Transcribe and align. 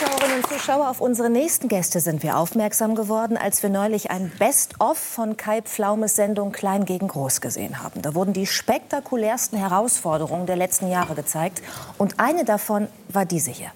Zuschauerinnen 0.00 0.36
und 0.38 0.46
Zuschauer, 0.46 0.88
auf 0.88 1.02
unsere 1.02 1.28
nächsten 1.28 1.68
Gäste 1.68 2.00
sind 2.00 2.22
wir 2.22 2.38
aufmerksam 2.38 2.94
geworden, 2.94 3.36
als 3.36 3.62
wir 3.62 3.68
neulich 3.68 4.10
ein 4.10 4.32
Best-of 4.38 4.96
von 4.96 5.36
Kai 5.36 5.60
Pflaumes 5.60 6.16
Sendung 6.16 6.52
Klein 6.52 6.86
gegen 6.86 7.06
Groß 7.06 7.42
gesehen 7.42 7.82
haben. 7.82 8.00
Da 8.00 8.14
wurden 8.14 8.32
die 8.32 8.46
spektakulärsten 8.46 9.58
Herausforderungen 9.58 10.46
der 10.46 10.56
letzten 10.56 10.88
Jahre 10.88 11.14
gezeigt. 11.14 11.60
Und 11.98 12.18
eine 12.18 12.46
davon 12.46 12.88
war 13.10 13.26
diese 13.26 13.50
hier. 13.50 13.72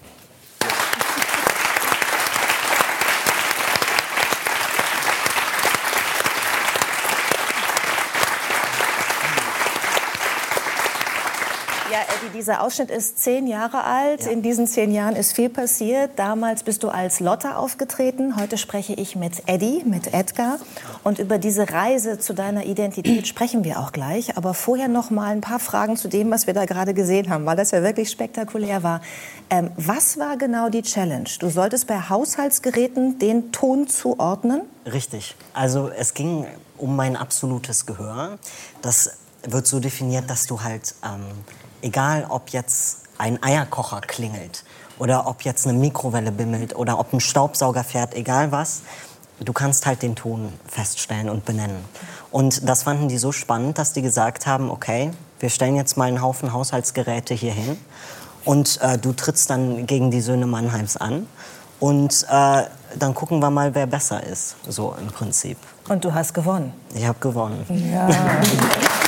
Ja, 11.91 11.99
Eddie, 12.01 12.24
dieser 12.35 12.61
Ausschnitt 12.61 12.91
ist 12.91 13.19
zehn 13.19 13.47
Jahre 13.47 13.83
alt. 13.83 14.25
Ja. 14.25 14.31
In 14.31 14.41
diesen 14.41 14.67
zehn 14.67 14.91
Jahren 14.91 15.15
ist 15.15 15.33
viel 15.33 15.49
passiert. 15.49 16.11
Damals 16.17 16.63
bist 16.63 16.83
du 16.83 16.89
als 16.89 17.19
Lotta 17.19 17.55
aufgetreten. 17.55 18.35
Heute 18.35 18.57
spreche 18.57 18.93
ich 18.93 19.15
mit 19.15 19.43
Eddie, 19.47 19.83
mit 19.85 20.13
Edgar. 20.13 20.59
Und 21.03 21.19
über 21.19 21.37
diese 21.37 21.71
Reise 21.71 22.19
zu 22.19 22.33
deiner 22.33 22.65
Identität 22.65 23.27
sprechen 23.27 23.63
wir 23.63 23.79
auch 23.79 23.91
gleich. 23.91 24.37
Aber 24.37 24.53
vorher 24.53 24.87
noch 24.87 25.09
mal 25.09 25.31
ein 25.31 25.41
paar 25.41 25.59
Fragen 25.59 25.95
zu 25.97 26.07
dem, 26.07 26.29
was 26.29 26.45
wir 26.45 26.53
da 26.53 26.65
gerade 26.65 26.93
gesehen 26.93 27.29
haben, 27.29 27.45
weil 27.45 27.55
das 27.55 27.71
ja 27.71 27.81
wirklich 27.81 28.11
spektakulär 28.11 28.83
war. 28.83 29.01
Ähm, 29.49 29.71
was 29.77 30.17
war 30.17 30.37
genau 30.37 30.69
die 30.69 30.81
Challenge? 30.81 31.29
Du 31.39 31.49
solltest 31.49 31.87
bei 31.87 31.99
Haushaltsgeräten 31.99 33.17
den 33.17 33.51
Ton 33.51 33.87
zuordnen? 33.87 34.61
Richtig. 34.85 35.35
Also 35.53 35.89
es 35.89 36.13
ging 36.13 36.45
um 36.77 36.95
mein 36.95 37.15
absolutes 37.15 37.85
Gehör. 37.85 38.37
Das 38.81 39.19
wird 39.47 39.67
so 39.67 39.79
definiert, 39.79 40.29
dass 40.29 40.47
du 40.47 40.61
halt 40.61 40.95
ähm, 41.03 41.23
egal 41.85 42.25
ob 42.29 42.49
jetzt 42.49 43.03
ein 43.17 43.41
Eierkocher 43.41 44.01
klingelt 44.01 44.63
oder 44.97 45.27
ob 45.27 45.43
jetzt 45.43 45.67
eine 45.67 45.77
Mikrowelle 45.77 46.31
bimmelt 46.31 46.75
oder 46.75 46.99
ob 46.99 47.13
ein 47.13 47.19
Staubsauger 47.19 47.83
fährt, 47.83 48.15
egal 48.15 48.51
was, 48.51 48.81
du 49.39 49.53
kannst 49.53 49.85
halt 49.85 50.01
den 50.01 50.15
Ton 50.15 50.51
feststellen 50.67 51.29
und 51.29 51.45
benennen. 51.45 51.85
Und 52.31 52.67
das 52.67 52.83
fanden 52.83 53.07
die 53.07 53.17
so 53.17 53.31
spannend, 53.31 53.77
dass 53.77 53.93
die 53.93 54.01
gesagt 54.01 54.47
haben, 54.47 54.71
okay, 54.71 55.11
wir 55.39 55.49
stellen 55.49 55.75
jetzt 55.75 55.95
mal 55.95 56.05
einen 56.05 56.21
Haufen 56.21 56.53
Haushaltsgeräte 56.53 57.33
hier 57.33 57.53
hin 57.53 57.77
und 58.45 58.79
äh, 58.81 58.97
du 58.97 59.13
trittst 59.13 59.49
dann 59.49 59.85
gegen 59.85 60.09
die 60.09 60.21
Söhne 60.21 60.47
Mannheims 60.47 60.97
an 60.97 61.27
und 61.79 62.25
äh, 62.29 62.63
dann 62.97 63.13
gucken 63.13 63.39
wir 63.39 63.51
mal, 63.51 63.75
wer 63.75 63.85
besser 63.85 64.23
ist, 64.23 64.55
so 64.67 64.95
im 64.99 65.07
Prinzip. 65.07 65.57
Und 65.87 66.03
du 66.03 66.13
hast 66.13 66.33
gewonnen. 66.33 66.73
Ich 66.95 67.05
habe 67.05 67.19
gewonnen. 67.19 67.63
Ja. 67.93 68.09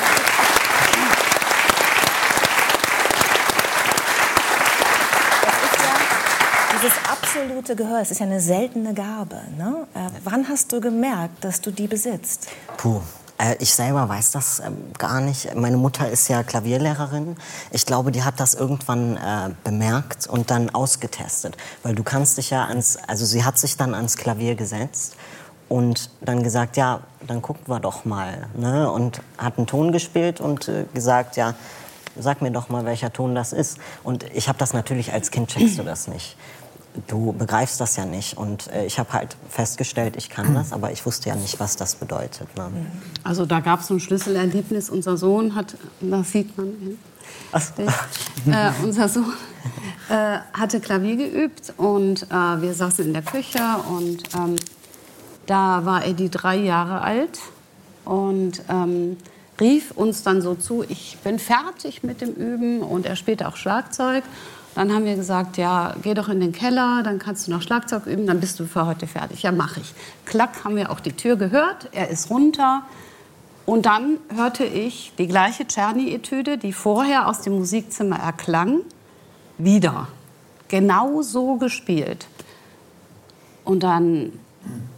dieses 6.87 7.09
absolute 7.09 7.75
Gehör, 7.75 8.01
es 8.01 8.11
ist 8.11 8.19
ja 8.19 8.25
eine 8.25 8.39
seltene 8.39 8.93
Gabe. 8.93 9.41
Ne? 9.57 9.87
Äh, 9.93 10.09
wann 10.23 10.47
hast 10.47 10.71
du 10.71 10.79
gemerkt, 10.79 11.43
dass 11.43 11.61
du 11.61 11.71
die 11.71 11.87
besitzt? 11.87 12.47
Puh. 12.77 13.01
Äh, 13.37 13.55
ich 13.59 13.73
selber 13.73 14.07
weiß 14.07 14.31
das 14.31 14.59
äh, 14.59 14.71
gar 14.97 15.21
nicht. 15.21 15.53
Meine 15.55 15.77
Mutter 15.77 16.09
ist 16.09 16.27
ja 16.29 16.43
Klavierlehrerin. 16.43 17.35
Ich 17.71 17.85
glaube, 17.85 18.11
die 18.11 18.23
hat 18.23 18.39
das 18.39 18.53
irgendwann 18.53 19.17
äh, 19.17 19.49
bemerkt 19.63 20.27
und 20.27 20.49
dann 20.49 20.69
ausgetestet. 20.69 21.57
Weil 21.83 21.93
du 21.93 22.03
kannst 22.03 22.37
dich 22.37 22.51
ja 22.51 22.65
ans, 22.65 22.97
also 23.07 23.25
sie 23.25 23.43
hat 23.43 23.57
sich 23.57 23.77
dann 23.77 23.93
ans 23.93 24.17
Klavier 24.17 24.55
gesetzt 24.55 25.15
und 25.69 26.09
dann 26.21 26.41
gesagt, 26.41 26.77
ja, 26.77 27.01
dann 27.25 27.41
gucken 27.41 27.63
wir 27.67 27.79
doch 27.79 28.05
mal. 28.05 28.47
Ne? 28.55 28.89
Und 28.89 29.21
hat 29.37 29.57
einen 29.57 29.67
Ton 29.67 29.91
gespielt 29.91 30.39
und 30.39 30.67
äh, 30.69 30.85
gesagt, 30.93 31.35
ja, 31.35 31.53
sag 32.19 32.41
mir 32.41 32.49
doch 32.49 32.69
mal, 32.69 32.85
welcher 32.85 33.13
Ton 33.13 33.35
das 33.35 33.53
ist. 33.53 33.77
Und 34.03 34.23
ich 34.33 34.47
habe 34.47 34.57
das 34.57 34.73
natürlich 34.73 35.13
als 35.13 35.29
Kind 35.29 35.49
checkst 35.49 35.77
du 35.77 35.83
das 35.83 36.07
nicht 36.07 36.37
du 37.07 37.33
begreifst 37.33 37.79
das 37.79 37.95
ja 37.95 38.05
nicht. 38.05 38.37
Und 38.37 38.71
äh, 38.71 38.85
ich 38.85 38.99
habe 38.99 39.13
halt 39.13 39.37
festgestellt, 39.49 40.15
ich 40.17 40.29
kann 40.29 40.53
das, 40.53 40.73
aber 40.73 40.91
ich 40.91 41.05
wusste 41.05 41.29
ja 41.29 41.35
nicht, 41.35 41.59
was 41.59 41.75
das 41.75 41.95
bedeutet. 41.95 42.55
Ne? 42.57 42.69
Also 43.23 43.45
da 43.45 43.59
gab 43.59 43.81
es 43.81 43.87
so 43.87 43.95
ein 43.95 43.99
Schlüsselerlebnis. 43.99 44.89
Unser 44.89 45.17
Sohn 45.17 45.55
hat, 45.55 45.75
das 46.01 46.31
sieht 46.31 46.57
man, 46.57 46.97
äh, 48.47 48.71
unser 48.83 49.09
Sohn 49.09 49.33
äh, 50.09 50.39
hatte 50.53 50.79
Klavier 50.79 51.15
geübt 51.17 51.73
und 51.77 52.23
äh, 52.23 52.61
wir 52.61 52.73
saßen 52.73 53.05
in 53.05 53.13
der 53.13 53.21
Küche 53.21 53.59
und 53.89 54.23
ähm, 54.35 54.55
da 55.45 55.85
war 55.85 56.05
Eddie 56.05 56.29
drei 56.29 56.57
Jahre 56.57 57.01
alt 57.01 57.39
und 58.05 58.63
ähm, 58.69 59.17
rief 59.59 59.91
uns 59.91 60.23
dann 60.23 60.41
so 60.41 60.55
zu, 60.55 60.83
ich 60.87 61.17
bin 61.23 61.39
fertig 61.39 62.03
mit 62.03 62.21
dem 62.21 62.33
Üben 62.33 62.81
und 62.81 63.05
er 63.05 63.15
spielte 63.15 63.47
auch 63.47 63.55
Schlagzeug 63.55 64.23
dann 64.77 64.93
haben 64.93 65.05
wir 65.05 65.15
gesagt, 65.15 65.57
ja, 65.57 65.95
geh 66.03 66.13
doch 66.13 66.29
in 66.29 66.39
den 66.39 66.51
Keller, 66.51 67.01
dann 67.03 67.17
kannst 67.17 67.47
du 67.47 67.51
noch 67.51 67.63
Schlagzeug 67.63 68.05
üben, 68.05 68.27
dann 68.27 68.39
bist 68.39 68.59
du 68.59 68.65
für 68.65 68.85
heute 68.85 69.07
fertig. 69.07 69.41
Ja, 69.41 69.51
mache 69.51 69.79
ich. 69.79 69.91
Klack, 70.25 70.63
haben 70.63 70.75
wir 70.75 70.91
auch 70.91 70.99
die 70.99 71.13
Tür 71.13 71.35
gehört, 71.35 71.89
er 71.93 72.09
ist 72.09 72.29
runter. 72.29 72.83
Und 73.65 73.87
dann 73.87 74.17
hörte 74.35 74.65
ich 74.65 75.13
die 75.17 75.25
gleiche 75.25 75.65
Czerny-Etüde, 75.65 76.59
die 76.59 76.73
vorher 76.73 77.27
aus 77.27 77.41
dem 77.41 77.53
Musikzimmer 77.53 78.19
erklang, 78.19 78.81
wieder. 79.57 80.09
Genau 80.67 81.23
so 81.23 81.55
gespielt. 81.55 82.27
Und 83.63 83.81
dann 83.81 84.31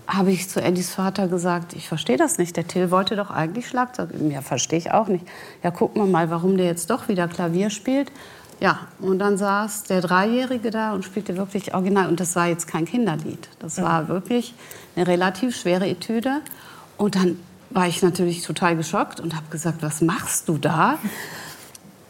habe 0.07 0.31
ich 0.31 0.49
zu 0.49 0.61
Eddys 0.61 0.93
Vater 0.93 1.29
gesagt, 1.29 1.71
ich 1.73 1.87
verstehe 1.87 2.17
das 2.17 2.37
nicht. 2.37 2.57
Der 2.57 2.67
Till 2.67 2.91
wollte 2.91 3.15
doch 3.15 3.31
eigentlich 3.31 3.69
Schlagzeug 3.69 4.11
üben. 4.11 4.29
Ja, 4.29 4.41
verstehe 4.41 4.79
ich 4.79 4.91
auch 4.91 5.07
nicht. 5.07 5.25
Ja, 5.63 5.71
gucken 5.71 6.01
wir 6.01 6.07
mal, 6.07 6.29
warum 6.29 6.57
der 6.57 6.65
jetzt 6.65 6.89
doch 6.89 7.07
wieder 7.07 7.29
Klavier 7.29 7.69
spielt. 7.69 8.11
Ja, 8.59 8.79
und 8.99 9.19
dann 9.19 9.37
saß 9.37 9.83
der 9.83 10.01
Dreijährige 10.01 10.69
da 10.69 10.93
und 10.93 11.05
spielte 11.05 11.37
wirklich 11.37 11.73
original. 11.73 12.09
Und 12.09 12.19
das 12.19 12.35
war 12.35 12.47
jetzt 12.47 12.67
kein 12.67 12.85
Kinderlied. 12.85 13.47
Das 13.59 13.81
war 13.81 14.09
wirklich 14.09 14.53
eine 14.95 15.07
relativ 15.07 15.55
schwere 15.55 15.87
Etüde. 15.87 16.41
Und 16.97 17.15
dann 17.15 17.39
war 17.69 17.87
ich 17.87 18.01
natürlich 18.01 18.41
total 18.41 18.75
geschockt 18.75 19.19
und 19.19 19.35
habe 19.35 19.45
gesagt, 19.49 19.81
was 19.81 20.01
machst 20.01 20.49
du 20.49 20.57
da? 20.57 20.97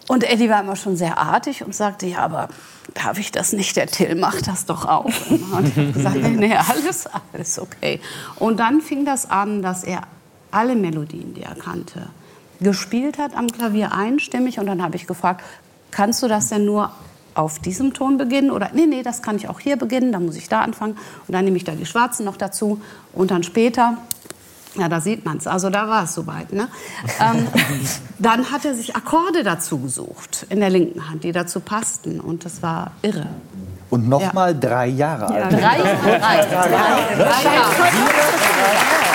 Und 0.07 0.23
Eddie 0.23 0.49
war 0.49 0.61
immer 0.61 0.75
schon 0.75 0.97
sehr 0.97 1.19
artig 1.19 1.63
und 1.63 1.75
sagte, 1.75 2.07
ja, 2.07 2.19
aber 2.19 2.49
darf 2.95 3.19
ich 3.19 3.31
das 3.31 3.53
nicht? 3.53 3.75
Der 3.75 3.85
Till 3.85 4.15
macht 4.15 4.47
das 4.47 4.65
doch 4.65 4.85
auch. 4.85 5.05
Und 5.29 5.67
ich 5.67 5.77
habe 5.77 5.91
gesagt, 5.91 6.15
nee, 6.15 6.29
nee, 6.47 6.55
alles, 6.55 7.07
alles 7.31 7.59
okay. 7.59 7.99
Und 8.37 8.59
dann 8.59 8.81
fing 8.81 9.05
das 9.05 9.29
an, 9.29 9.61
dass 9.61 9.83
er 9.83 10.01
alle 10.49 10.75
Melodien, 10.75 11.35
die 11.35 11.43
er 11.43 11.53
kannte, 11.53 12.07
gespielt 12.59 13.19
hat 13.19 13.35
am 13.35 13.47
Klavier 13.47 13.93
einstimmig. 13.93 14.57
Und 14.59 14.65
dann 14.65 14.81
habe 14.81 14.95
ich 14.95 15.05
gefragt, 15.05 15.43
kannst 15.91 16.21
du 16.23 16.27
das 16.27 16.47
denn 16.47 16.65
nur 16.65 16.91
auf 17.33 17.59
diesem 17.59 17.93
Ton 17.93 18.17
beginnen? 18.17 18.51
Oder 18.51 18.71
nee, 18.73 18.85
nee, 18.85 19.03
das 19.03 19.21
kann 19.21 19.35
ich 19.35 19.47
auch 19.47 19.59
hier 19.59 19.77
beginnen, 19.77 20.11
dann 20.11 20.25
muss 20.25 20.35
ich 20.35 20.49
da 20.49 20.61
anfangen. 20.61 20.97
Und 21.27 21.33
dann 21.33 21.45
nehme 21.45 21.57
ich 21.57 21.63
da 21.63 21.73
die 21.73 21.85
Schwarzen 21.85 22.25
noch 22.25 22.37
dazu. 22.37 22.81
Und 23.13 23.31
dann 23.31 23.43
später, 23.43 23.97
ja, 24.75 24.89
da 24.89 24.99
sieht 24.99 25.25
man 25.25 25.37
es, 25.37 25.47
also 25.47 25.69
da 25.69 25.87
war 25.87 26.03
es 26.03 26.13
soweit. 26.13 26.51
Ne? 26.53 26.67
ähm, 27.19 27.47
dann 28.19 28.51
hat 28.51 28.65
er 28.65 28.75
sich 28.75 28.95
Akkorde 28.95 29.43
dazu 29.43 29.79
gesucht 29.79 30.45
in 30.49 30.59
der 30.59 30.69
linken 30.69 31.09
Hand, 31.09 31.23
die 31.23 31.31
dazu 31.31 31.59
passten. 31.59 32.19
Und 32.19 32.45
das 32.45 32.61
war 32.61 32.91
irre. 33.01 33.27
Und 33.89 34.07
noch 34.07 34.21
ja. 34.21 34.53
drei 34.53 34.87
Jahre 34.87 35.27
alt. 35.27 35.51
Ja, 35.51 35.57
drei, 35.57 35.77
drei, 35.77 35.95
drei, 35.95 36.19
drei, 36.19 36.45
drei, 36.45 37.15
drei 37.15 37.43
Jahre. 37.43 37.73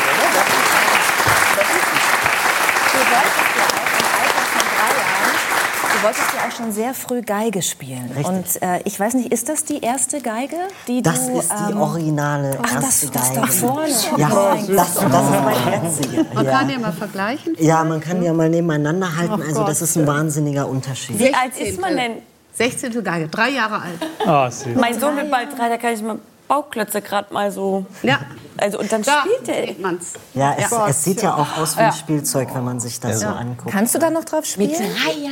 wolltest 6.04 6.34
ja 6.34 6.48
auch 6.48 6.52
schon 6.52 6.72
sehr 6.72 6.94
früh 6.94 7.22
Geige 7.22 7.62
spielen. 7.62 8.10
Richtig. 8.14 8.26
Und 8.26 8.62
äh, 8.62 8.80
ich 8.84 8.98
weiß 8.98 9.14
nicht, 9.14 9.32
ist 9.32 9.48
das 9.48 9.64
die 9.64 9.80
erste 9.80 10.20
Geige, 10.20 10.56
die 10.86 11.02
das 11.02 11.26
du... 11.26 11.36
Das 11.36 11.44
ist 11.44 11.52
die 11.52 11.72
ähm, 11.72 11.80
originale 11.80 12.58
ach, 12.62 12.82
erste 12.82 13.06
das, 13.08 13.32
Geige. 13.32 13.40
Das 13.40 13.60
da 13.60 13.66
vorne. 13.66 13.88
Ja, 14.16 14.28
das, 14.28 14.94
das 14.94 15.00
ist 15.00 15.44
mein 15.44 15.82
jetzige. 15.84 16.26
Man 16.34 16.46
kann 16.46 16.70
ja 16.70 16.78
mal 16.78 16.92
vergleichen. 16.92 17.56
Ja, 17.58 17.84
man 17.84 18.00
kann 18.00 18.22
ja 18.22 18.32
mal 18.32 18.48
nebeneinander 18.48 19.16
halten. 19.16 19.40
Oh 19.40 19.48
also 19.48 19.64
das 19.64 19.82
ist 19.82 19.96
ein 19.96 20.06
wahnsinniger 20.06 20.68
Unterschied. 20.68 21.18
Wie 21.18 21.34
alt 21.34 21.58
ist 21.58 21.80
man 21.80 21.96
denn? 21.96 22.12
16. 22.52 23.02
Geige, 23.02 23.28
drei 23.28 23.50
Jahre 23.50 23.80
alt. 23.80 23.98
Oh, 24.24 24.78
mein 24.78 24.98
Sohn 24.98 25.16
wird 25.16 25.30
bald 25.30 25.58
drei, 25.58 25.68
da 25.68 25.76
kann 25.76 25.94
ich 25.94 26.02
mal 26.02 26.18
Bauklötze 26.48 27.00
gerade 27.00 27.32
mal 27.32 27.50
so. 27.50 27.86
Ja. 28.02 28.18
Also 28.56 28.78
und 28.78 28.92
dann 28.92 29.02
da 29.02 29.22
spielt 29.22 29.48
er. 29.48 29.74
Man's. 29.80 30.12
Ja, 30.34 30.54
es, 30.56 30.70
ja. 30.70 30.88
es 30.88 31.04
sieht 31.04 31.22
ja 31.22 31.34
auch 31.34 31.58
aus 31.58 31.76
wie 31.76 31.80
ein 31.80 31.92
Spielzeug, 31.92 32.54
wenn 32.54 32.64
man 32.64 32.78
sich 32.78 33.00
das 33.00 33.22
ja. 33.22 33.30
so 33.30 33.34
anguckt. 33.34 33.72
Kannst 33.72 33.94
du 33.94 33.98
da 33.98 34.10
noch 34.10 34.24
drauf 34.24 34.44
spielen? 34.44 34.70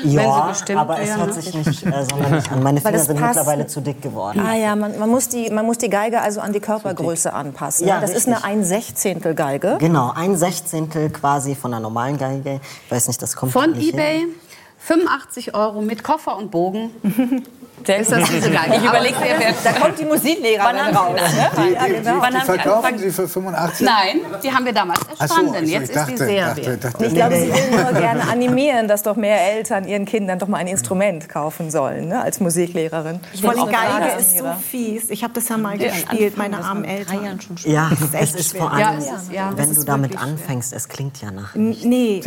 Ja, 0.04 0.48
bestimmt, 0.48 0.78
aber 0.78 0.98
es 0.98 1.16
hört 1.16 1.34
sich 1.34 1.54
nicht 1.54 1.86
äh, 1.86 2.04
sonderlich 2.04 2.50
an. 2.50 2.62
Meine 2.62 2.80
Finger 2.82 2.98
sind 2.98 3.20
mittlerweile 3.20 3.66
zu 3.66 3.80
dick 3.80 4.02
geworden. 4.02 4.40
Ah 4.40 4.56
ja, 4.56 4.74
man, 4.74 4.98
man, 4.98 5.08
muss 5.08 5.28
die, 5.28 5.50
man 5.50 5.66
muss 5.66 5.78
die 5.78 5.90
Geige 5.90 6.20
also 6.20 6.40
an 6.40 6.52
die 6.52 6.60
Körpergröße 6.60 7.32
anpassen. 7.32 7.86
Ja, 7.86 8.00
das 8.00 8.10
richtig. 8.10 8.34
ist 8.34 8.44
eine 8.44 8.44
ein 8.44 8.64
Sechzehntel 8.64 9.34
Geige. 9.34 9.76
Genau, 9.78 10.12
ein 10.14 10.36
Sechzehntel 10.36 11.10
quasi 11.10 11.54
von 11.54 11.72
einer 11.72 11.80
normalen 11.80 12.18
Geige. 12.18 12.60
Ich 12.86 12.90
weiß 12.90 13.08
nicht, 13.08 13.22
das 13.22 13.36
kommt 13.36 13.52
Von 13.52 13.74
eBay. 13.74 14.20
Hin. 14.20 14.34
85 14.78 15.54
Euro 15.54 15.80
mit 15.80 16.02
Koffer 16.02 16.36
und 16.36 16.50
Bogen. 16.50 16.90
Ist 17.88 18.12
das 18.12 18.28
diese 18.30 18.50
Geige? 18.50 18.76
Ich 18.76 18.84
überlege 18.84 19.14
mir, 19.18 19.26
wer 19.38 19.72
Da 19.72 19.78
kommt 19.80 19.98
die 19.98 20.04
Musiklehrerin 20.04 20.76
Wann 20.84 20.96
raus. 20.96 21.20
Sie- 21.30 21.36
Ne? 21.36 21.50
Die, 21.56 21.92
die, 21.92 21.92
genau. 22.02 22.20
Wann 22.20 22.32
die 22.32 22.38
haben 22.38 22.46
Sie 22.46 22.52
verkaufen? 22.52 22.98
Sie 22.98 23.10
für 23.10 23.28
85? 23.28 23.86
Nein, 23.86 24.20
die 24.42 24.52
haben 24.52 24.64
wir 24.64 24.72
damals 24.72 25.00
Ach 25.00 25.14
so, 25.16 25.22
erstanden. 25.22 25.54
also 25.56 25.72
Jetzt 25.72 25.82
ich 25.82 25.88
ist 25.90 25.96
dachte, 25.96 26.10
die 26.12 26.16
sehr 26.18 26.46
dachte, 26.48 26.66
wert. 26.66 26.84
dachte, 26.84 27.04
Ich 27.06 27.14
glaube, 27.14 27.36
sie 27.36 27.52
will 27.52 27.82
nur 27.82 27.92
gerne 27.92 28.22
animieren, 28.30 28.88
dass 28.88 29.02
doch 29.02 29.16
mehr 29.16 29.40
Eltern 29.52 29.86
ihren 29.86 30.04
Kindern 30.04 30.38
doch 30.38 30.48
mal 30.48 30.58
ein 30.58 30.66
Instrument 30.66 31.28
kaufen 31.28 31.70
sollen, 31.70 32.08
ne, 32.08 32.22
als 32.22 32.40
Musiklehrerin. 32.40 33.20
Auch 33.44 33.52
gerade 33.52 33.66
Geige 33.70 34.20
ist 34.20 34.38
so 34.38 34.44
fies. 34.70 35.10
Ich 35.10 35.22
habe 35.24 35.32
das 35.34 35.48
ja 35.48 35.56
mal 35.58 35.76
gespielt, 35.78 36.36
meine 36.36 36.62
armen 36.64 36.84
Eltern. 36.84 37.38
Ja, 37.64 37.90
es 38.12 38.34
ist 38.34 38.56
vor 38.56 38.72
allem, 38.72 39.02
wenn 39.56 39.74
du 39.74 39.82
damit 39.84 40.18
anfängst, 40.20 40.72
es 40.72 40.88
klingt 40.88 41.20
ja 41.20 41.30
nach. 41.30 41.54
Nee, 41.54 42.20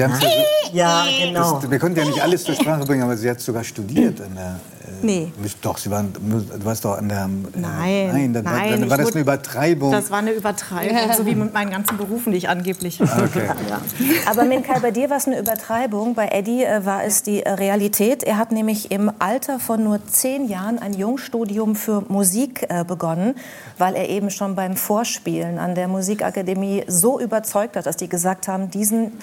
Ja, 0.74 1.06
genau. 1.22 1.62
wir 1.69 1.80
konnten 1.80 2.00
ja 2.00 2.06
nicht 2.06 2.22
alles 2.22 2.44
zur 2.44 2.56
Sprache 2.56 2.86
bringen, 2.86 3.04
aber 3.04 3.16
sie 3.18 3.30
hat 3.30 3.40
sogar 3.40 3.63
studiert 3.63 4.19
an 4.22 4.36
der. 4.36 4.46
Äh, 4.46 4.56
Nee. 5.02 5.31
Doch, 5.62 5.77
sie 5.77 5.89
waren, 5.92 6.13
du 6.13 6.65
warst 6.65 6.86
doch 6.86 6.97
an 6.97 7.09
der. 7.09 7.25
Äh, 7.25 7.59
Nein, 7.59 8.07
nein, 8.12 8.33
dann, 8.33 8.45
war- 8.45 8.51
nein, 8.53 8.80
dann 8.81 8.89
war 8.89 8.97
das 8.97 9.12
eine 9.12 9.21
Übertreibung. 9.21 9.92
das 9.92 10.12
war 10.12 10.19
eine 10.19 10.31
Übertreibung, 10.31 10.97
so 11.15 11.25
wie 11.25 11.36
mit 11.36 11.53
meinen 11.53 11.71
ganzen 11.71 11.97
Berufen, 11.97 12.31
die 12.31 12.38
ich 12.38 12.50
angeblich 12.50 13.01
Okay. 13.01 13.47
ja. 13.69 13.81
Aber 14.30 14.44
Minkal, 14.45 14.80
bei 14.81 14.92
dir 14.92 15.09
war 15.09 15.18
es 15.18 15.27
eine 15.27 15.39
Übertreibung. 15.39 16.15
Bei 16.15 16.27
Eddie 16.30 16.63
äh, 16.63 16.86
war 16.86 17.03
es 17.03 17.24
die 17.24 17.44
äh, 17.44 17.51
Realität. 17.51 18.24
Er 18.24 18.38
hat 18.38 18.51
nämlich 18.51 18.92
im 18.92 19.12
Alter 19.19 19.59
von 19.59 19.83
nur 19.83 20.06
zehn 20.07 20.47
Jahren 20.47 20.80
ein 20.80 20.94
Jungstudium 20.94 21.75
für 21.75 22.03
Musik 22.07 22.65
äh, 22.69 22.83
begonnen, 22.83 23.36
weil 23.77 23.95
er 23.95 24.09
eben 24.09 24.30
schon 24.30 24.56
beim 24.56 24.75
Vorspielen 24.75 25.59
an 25.59 25.75
der 25.75 25.88
Musikakademie 25.88 26.83
so 26.88 27.19
überzeugt 27.19 27.75
hat, 27.75 27.86
dass 27.86 27.97
die 27.97 28.09
gesagt 28.09 28.47
haben, 28.47 28.69
diesen, 28.71 29.13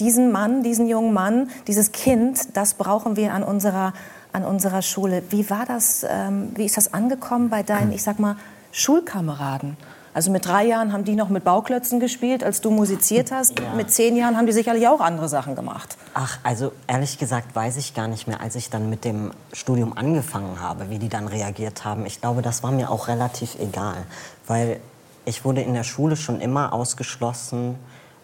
diesen 0.00 0.32
Mann, 0.32 0.62
diesen 0.62 0.86
jungen 0.88 1.12
Mann, 1.12 1.50
dieses 1.66 1.92
Kind, 1.92 2.56
das 2.56 2.74
brauchen 2.74 3.16
wir 3.16 3.34
an 3.34 3.42
unserer, 3.42 3.92
an 4.32 4.44
unserer 4.44 4.82
Schule. 4.82 5.22
Wie 5.30 5.48
war 5.50 5.66
das, 5.66 6.04
ähm, 6.08 6.52
wie 6.54 6.64
ist 6.64 6.76
das 6.76 6.94
angekommen 6.94 7.50
bei 7.50 7.62
deinen, 7.62 7.92
ich 7.92 8.02
sag 8.02 8.18
mal, 8.18 8.36
Schulkameraden? 8.72 9.76
Also 10.14 10.30
mit 10.30 10.44
drei 10.44 10.66
Jahren 10.66 10.92
haben 10.92 11.04
die 11.04 11.14
noch 11.14 11.30
mit 11.30 11.42
Bauklötzen 11.42 11.98
gespielt, 11.98 12.44
als 12.44 12.60
du 12.60 12.70
musiziert 12.70 13.32
hast. 13.32 13.54
Mit 13.76 13.90
zehn 13.90 14.14
Jahren 14.14 14.36
haben 14.36 14.44
die 14.44 14.52
sicherlich 14.52 14.86
auch 14.86 15.00
andere 15.00 15.28
Sachen 15.28 15.54
gemacht. 15.56 15.96
Ach, 16.12 16.38
also 16.42 16.72
ehrlich 16.86 17.18
gesagt 17.18 17.56
weiß 17.56 17.78
ich 17.78 17.94
gar 17.94 18.08
nicht 18.08 18.28
mehr, 18.28 18.42
als 18.42 18.54
ich 18.54 18.68
dann 18.68 18.90
mit 18.90 19.06
dem 19.06 19.30
Studium 19.54 19.96
angefangen 19.96 20.60
habe, 20.60 20.90
wie 20.90 20.98
die 20.98 21.08
dann 21.08 21.28
reagiert 21.28 21.86
haben. 21.86 22.04
Ich 22.04 22.20
glaube, 22.20 22.42
das 22.42 22.62
war 22.62 22.72
mir 22.72 22.90
auch 22.90 23.08
relativ 23.08 23.56
egal, 23.58 24.04
weil 24.46 24.80
ich 25.24 25.46
wurde 25.46 25.62
in 25.62 25.72
der 25.72 25.84
Schule 25.84 26.16
schon 26.16 26.40
immer 26.40 26.74
ausgeschlossen 26.74 27.76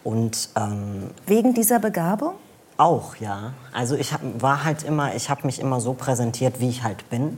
und 0.03 0.49
ähm, 0.55 1.09
Wegen 1.25 1.55
dieser 1.55 1.79
Begabung? 1.79 2.33
Auch, 2.79 3.15
ja. 3.17 3.53
Also 3.73 3.95
ich 3.95 4.13
hab, 4.13 4.21
war 4.41 4.63
halt 4.63 4.83
immer, 4.83 5.15
ich 5.15 5.29
habe 5.29 5.45
mich 5.45 5.59
immer 5.59 5.81
so 5.81 5.93
präsentiert, 5.93 6.59
wie 6.59 6.69
ich 6.69 6.83
halt 6.83 7.09
bin. 7.09 7.37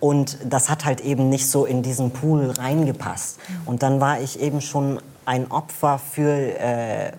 Und 0.00 0.38
das 0.44 0.68
hat 0.68 0.84
halt 0.84 1.00
eben 1.00 1.28
nicht 1.28 1.48
so 1.48 1.64
in 1.64 1.82
diesen 1.82 2.10
Pool 2.10 2.50
reingepasst. 2.50 3.38
Und 3.64 3.84
dann 3.84 4.00
war 4.00 4.20
ich 4.20 4.40
eben 4.40 4.60
schon 4.60 5.00
ein 5.24 5.50
Opfer 5.50 5.98
für, 5.98 6.28
äh, 6.28 7.12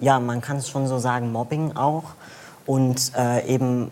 ja, 0.00 0.20
man 0.20 0.42
kann 0.42 0.58
es 0.58 0.68
schon 0.68 0.86
so 0.86 0.98
sagen, 0.98 1.32
Mobbing 1.32 1.76
auch. 1.76 2.04
Und 2.66 3.12
äh, 3.16 3.46
eben 3.46 3.90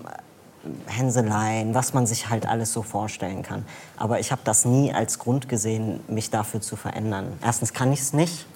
Hänseleien, 0.86 1.74
was 1.74 1.94
man 1.94 2.06
sich 2.06 2.28
halt 2.28 2.46
alles 2.46 2.72
so 2.72 2.82
vorstellen 2.82 3.42
kann. 3.42 3.64
Aber 3.96 4.20
ich 4.20 4.30
habe 4.30 4.42
das 4.44 4.66
nie 4.66 4.92
als 4.92 5.18
Grund 5.18 5.48
gesehen, 5.48 6.00
mich 6.08 6.28
dafür 6.28 6.60
zu 6.60 6.76
verändern. 6.76 7.38
Erstens 7.42 7.72
kann 7.72 7.90
ich 7.92 8.00
es 8.00 8.12
nicht. 8.12 8.46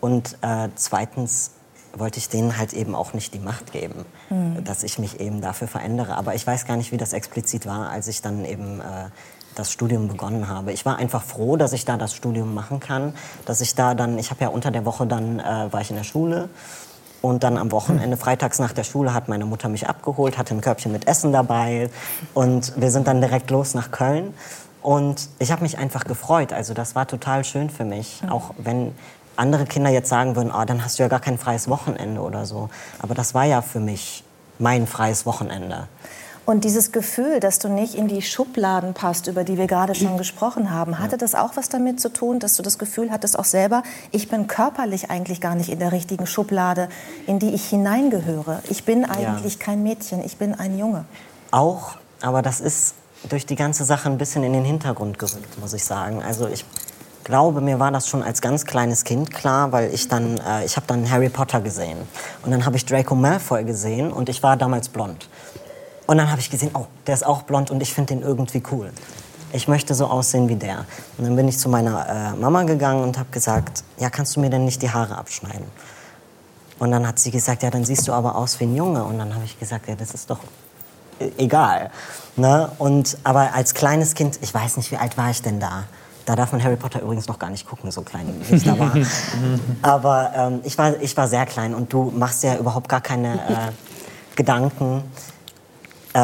Und 0.00 0.38
äh, 0.40 0.68
zweitens 0.76 1.50
wollte 1.98 2.18
ich 2.18 2.28
denen 2.28 2.56
halt 2.56 2.72
eben 2.72 2.94
auch 2.94 3.12
nicht 3.14 3.34
die 3.34 3.38
Macht 3.38 3.72
geben, 3.72 4.04
dass 4.64 4.82
ich 4.82 4.98
mich 4.98 5.20
eben 5.20 5.40
dafür 5.40 5.68
verändere. 5.68 6.16
Aber 6.16 6.34
ich 6.34 6.46
weiß 6.46 6.66
gar 6.66 6.76
nicht, 6.76 6.92
wie 6.92 6.96
das 6.96 7.12
explizit 7.12 7.66
war, 7.66 7.90
als 7.90 8.08
ich 8.08 8.22
dann 8.22 8.44
eben 8.44 8.80
äh, 8.80 9.10
das 9.54 9.72
Studium 9.72 10.08
begonnen 10.08 10.48
habe. 10.48 10.72
Ich 10.72 10.86
war 10.86 10.96
einfach 10.96 11.22
froh, 11.22 11.56
dass 11.56 11.72
ich 11.72 11.84
da 11.84 11.96
das 11.96 12.14
Studium 12.14 12.54
machen 12.54 12.80
kann, 12.80 13.14
dass 13.44 13.60
ich 13.60 13.74
da 13.74 13.94
dann, 13.94 14.18
ich 14.18 14.30
habe 14.30 14.42
ja 14.44 14.48
unter 14.48 14.70
der 14.70 14.84
Woche 14.84 15.06
dann, 15.06 15.40
äh, 15.40 15.72
war 15.72 15.80
ich 15.80 15.90
in 15.90 15.96
der 15.96 16.04
Schule 16.04 16.48
und 17.22 17.42
dann 17.42 17.56
am 17.56 17.72
Wochenende, 17.72 18.16
freitags 18.16 18.58
nach 18.58 18.72
der 18.72 18.84
Schule, 18.84 19.14
hat 19.14 19.28
meine 19.28 19.46
Mutter 19.46 19.68
mich 19.68 19.88
abgeholt, 19.88 20.38
hatte 20.38 20.54
ein 20.54 20.60
Körbchen 20.60 20.92
mit 20.92 21.08
Essen 21.08 21.32
dabei 21.32 21.90
und 22.34 22.72
wir 22.76 22.90
sind 22.90 23.08
dann 23.08 23.20
direkt 23.20 23.50
los 23.50 23.74
nach 23.74 23.90
Köln. 23.90 24.34
Und 24.82 25.30
ich 25.40 25.50
habe 25.50 25.62
mich 25.62 25.78
einfach 25.78 26.04
gefreut. 26.04 26.52
Also 26.52 26.72
das 26.72 26.94
war 26.94 27.08
total 27.08 27.42
schön 27.42 27.70
für 27.70 27.84
mich. 27.84 28.22
Auch 28.30 28.54
wenn 28.56 28.94
andere 29.36 29.64
Kinder 29.64 29.90
jetzt 29.90 30.08
sagen 30.08 30.36
würden, 30.36 30.52
oh, 30.54 30.64
dann 30.64 30.84
hast 30.84 30.98
du 30.98 31.02
ja 31.02 31.08
gar 31.08 31.20
kein 31.20 31.38
freies 31.38 31.68
Wochenende 31.68 32.20
oder 32.20 32.46
so. 32.46 32.68
Aber 32.98 33.14
das 33.14 33.34
war 33.34 33.44
ja 33.44 33.62
für 33.62 33.80
mich 33.80 34.24
mein 34.58 34.86
freies 34.86 35.26
Wochenende. 35.26 35.88
Und 36.46 36.62
dieses 36.62 36.92
Gefühl, 36.92 37.40
dass 37.40 37.58
du 37.58 37.68
nicht 37.68 37.96
in 37.96 38.06
die 38.06 38.22
Schubladen 38.22 38.94
passt, 38.94 39.26
über 39.26 39.42
die 39.42 39.58
wir 39.58 39.66
gerade 39.66 39.96
schon 39.96 40.16
gesprochen 40.16 40.70
haben, 40.70 41.00
hatte 41.00 41.18
das 41.18 41.34
auch 41.34 41.56
was 41.56 41.68
damit 41.68 42.00
zu 42.00 42.12
tun, 42.12 42.38
dass 42.38 42.54
du 42.54 42.62
das 42.62 42.78
Gefühl 42.78 43.10
hattest 43.10 43.36
auch 43.36 43.44
selber, 43.44 43.82
ich 44.12 44.28
bin 44.28 44.46
körperlich 44.46 45.10
eigentlich 45.10 45.40
gar 45.40 45.56
nicht 45.56 45.70
in 45.70 45.80
der 45.80 45.90
richtigen 45.90 46.24
Schublade, 46.24 46.88
in 47.26 47.40
die 47.40 47.52
ich 47.52 47.66
hineingehöre. 47.66 48.62
Ich 48.70 48.84
bin 48.84 49.04
eigentlich 49.04 49.58
kein 49.58 49.82
Mädchen, 49.82 50.24
ich 50.24 50.36
bin 50.36 50.54
ein 50.54 50.78
Junge. 50.78 51.04
Auch, 51.50 51.96
aber 52.22 52.42
das 52.42 52.60
ist 52.60 52.94
durch 53.28 53.44
die 53.44 53.56
ganze 53.56 53.84
Sache 53.84 54.08
ein 54.08 54.16
bisschen 54.16 54.44
in 54.44 54.52
den 54.52 54.64
Hintergrund 54.64 55.18
gerückt, 55.18 55.58
muss 55.60 55.72
ich 55.72 55.84
sagen. 55.84 56.22
Also 56.22 56.46
ich 56.46 56.64
glaube, 57.26 57.60
mir 57.60 57.80
war 57.80 57.90
das 57.90 58.08
schon 58.08 58.22
als 58.22 58.40
ganz 58.40 58.64
kleines 58.64 59.02
Kind 59.02 59.32
klar, 59.32 59.72
weil 59.72 59.92
ich 59.92 60.06
dann, 60.06 60.38
äh, 60.38 60.64
ich 60.64 60.76
habe 60.76 60.86
dann 60.86 61.10
Harry 61.10 61.28
Potter 61.28 61.60
gesehen 61.60 61.98
und 62.44 62.52
dann 62.52 62.64
habe 62.64 62.76
ich 62.76 62.86
Draco 62.86 63.16
Malfoy 63.16 63.64
gesehen 63.64 64.12
und 64.12 64.28
ich 64.28 64.44
war 64.44 64.56
damals 64.56 64.88
blond. 64.88 65.28
Und 66.06 66.18
dann 66.18 66.30
habe 66.30 66.40
ich 66.40 66.50
gesehen, 66.50 66.70
oh, 66.74 66.86
der 67.08 67.14
ist 67.14 67.26
auch 67.26 67.42
blond 67.42 67.72
und 67.72 67.82
ich 67.82 67.92
finde 67.92 68.14
den 68.14 68.22
irgendwie 68.22 68.62
cool. 68.70 68.92
Ich 69.52 69.66
möchte 69.66 69.94
so 69.94 70.06
aussehen 70.06 70.48
wie 70.48 70.54
der. 70.54 70.84
Und 71.18 71.24
dann 71.24 71.34
bin 71.34 71.48
ich 71.48 71.58
zu 71.58 71.68
meiner 71.68 72.08
äh, 72.08 72.40
Mama 72.40 72.62
gegangen 72.62 73.02
und 73.02 73.18
habe 73.18 73.28
gesagt, 73.32 73.82
ja, 73.98 74.08
kannst 74.08 74.36
du 74.36 74.40
mir 74.40 74.50
denn 74.50 74.64
nicht 74.64 74.80
die 74.82 74.90
Haare 74.90 75.18
abschneiden? 75.18 75.66
Und 76.78 76.92
dann 76.92 77.08
hat 77.08 77.18
sie 77.18 77.32
gesagt, 77.32 77.64
ja, 77.64 77.70
dann 77.70 77.84
siehst 77.84 78.06
du 78.06 78.12
aber 78.12 78.36
aus 78.36 78.60
wie 78.60 78.64
ein 78.64 78.76
Junge. 78.76 79.02
Und 79.02 79.18
dann 79.18 79.34
habe 79.34 79.44
ich 79.44 79.58
gesagt, 79.58 79.88
ja, 79.88 79.96
das 79.96 80.12
ist 80.12 80.30
doch 80.30 80.38
e- 81.18 81.32
egal. 81.38 81.90
Ne? 82.36 82.70
Und, 82.78 83.18
aber 83.24 83.52
als 83.52 83.74
kleines 83.74 84.14
Kind, 84.14 84.38
ich 84.42 84.54
weiß 84.54 84.76
nicht, 84.76 84.92
wie 84.92 84.96
alt 84.96 85.18
war 85.18 85.30
ich 85.30 85.42
denn 85.42 85.58
da? 85.58 85.84
Da 86.26 86.34
darf 86.36 86.52
man 86.52 86.62
Harry 86.62 86.76
Potter 86.76 87.00
übrigens 87.00 87.28
noch 87.28 87.38
gar 87.38 87.50
nicht 87.50 87.66
gucken, 87.66 87.90
so 87.90 88.02
klein 88.02 88.26
wie 88.48 88.56
ich 88.56 88.64
da 88.64 88.78
war. 88.78 88.92
aber 89.82 90.32
ähm, 90.36 90.60
ich, 90.64 90.76
war, 90.76 91.00
ich 91.00 91.16
war 91.16 91.28
sehr 91.28 91.46
klein 91.46 91.72
und 91.74 91.92
du 91.92 92.12
machst 92.14 92.42
ja 92.42 92.56
überhaupt 92.56 92.88
gar 92.88 93.00
keine 93.00 93.34
äh, 93.34 93.72
Gedanken 94.34 95.04
äh, 96.16 96.18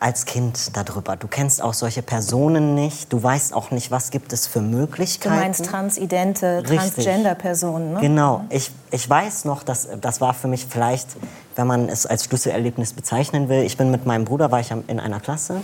als 0.00 0.24
Kind 0.24 0.76
darüber. 0.76 1.16
Du 1.16 1.28
kennst 1.28 1.62
auch 1.62 1.72
solche 1.72 2.02
Personen 2.02 2.74
nicht. 2.74 3.12
Du 3.12 3.22
weißt 3.22 3.54
auch 3.54 3.70
nicht, 3.70 3.90
was 3.90 4.10
gibt 4.10 4.32
es 4.32 4.46
für 4.46 4.58
Du 4.58 4.66
Möglichkeiten. 4.66 5.36
meinst 5.36 5.64
transidente. 5.64 6.62
Transgender-Personen, 6.64 7.94
ne? 7.94 8.00
Genau. 8.00 8.44
Ich, 8.50 8.72
ich 8.90 9.08
weiß 9.08 9.44
noch, 9.44 9.62
dass 9.62 9.88
das 10.00 10.20
war 10.20 10.34
für 10.34 10.48
mich 10.48 10.66
vielleicht, 10.68 11.16
wenn 11.54 11.68
man 11.68 11.88
es 11.88 12.06
als 12.06 12.24
Schlüsselerlebnis 12.24 12.92
bezeichnen 12.92 13.48
will. 13.48 13.62
Ich 13.62 13.76
bin 13.76 13.90
mit 13.92 14.04
meinem 14.04 14.24
Bruder, 14.24 14.50
war 14.50 14.60
ich 14.60 14.70
in 14.70 15.00
einer 15.00 15.20
Klasse. 15.20 15.62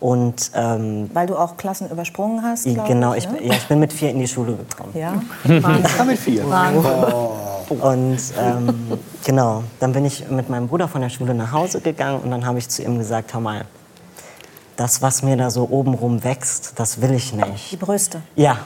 Und 0.00 0.52
ähm, 0.54 1.10
Weil 1.12 1.26
du 1.26 1.36
auch 1.36 1.56
Klassen 1.56 1.90
übersprungen 1.90 2.42
hast, 2.44 2.64
genau, 2.64 3.14
ich, 3.14 3.26
ne? 3.28 3.34
bin- 3.38 3.46
ja, 3.48 3.54
ich 3.54 3.66
bin 3.66 3.80
mit 3.80 3.92
vier 3.92 4.10
in 4.10 4.20
die 4.20 4.28
Schule 4.28 4.54
gekommen. 4.56 4.92
Ja. 4.94 5.14
Ja, 5.44 6.04
mit 6.04 6.18
vier. 6.18 6.44
Und 7.68 8.18
ähm, 8.38 8.98
genau, 9.24 9.62
dann 9.80 9.92
bin 9.92 10.04
ich 10.04 10.28
mit 10.30 10.48
meinem 10.48 10.68
Bruder 10.68 10.88
von 10.88 11.00
der 11.02 11.10
Schule 11.10 11.34
nach 11.34 11.52
Hause 11.52 11.80
gegangen 11.80 12.20
und 12.20 12.30
dann 12.30 12.46
habe 12.46 12.58
ich 12.58 12.68
zu 12.68 12.82
ihm 12.82 12.96
gesagt, 12.98 13.34
hör 13.34 13.40
mal, 13.40 13.64
das, 14.76 15.02
was 15.02 15.22
mir 15.22 15.36
da 15.36 15.50
so 15.50 15.68
obenrum 15.70 16.22
wächst, 16.24 16.74
das 16.76 17.00
will 17.00 17.12
ich 17.12 17.32
nicht. 17.34 17.72
Die 17.72 17.76
Brüste. 17.76 18.22
Ja, 18.36 18.58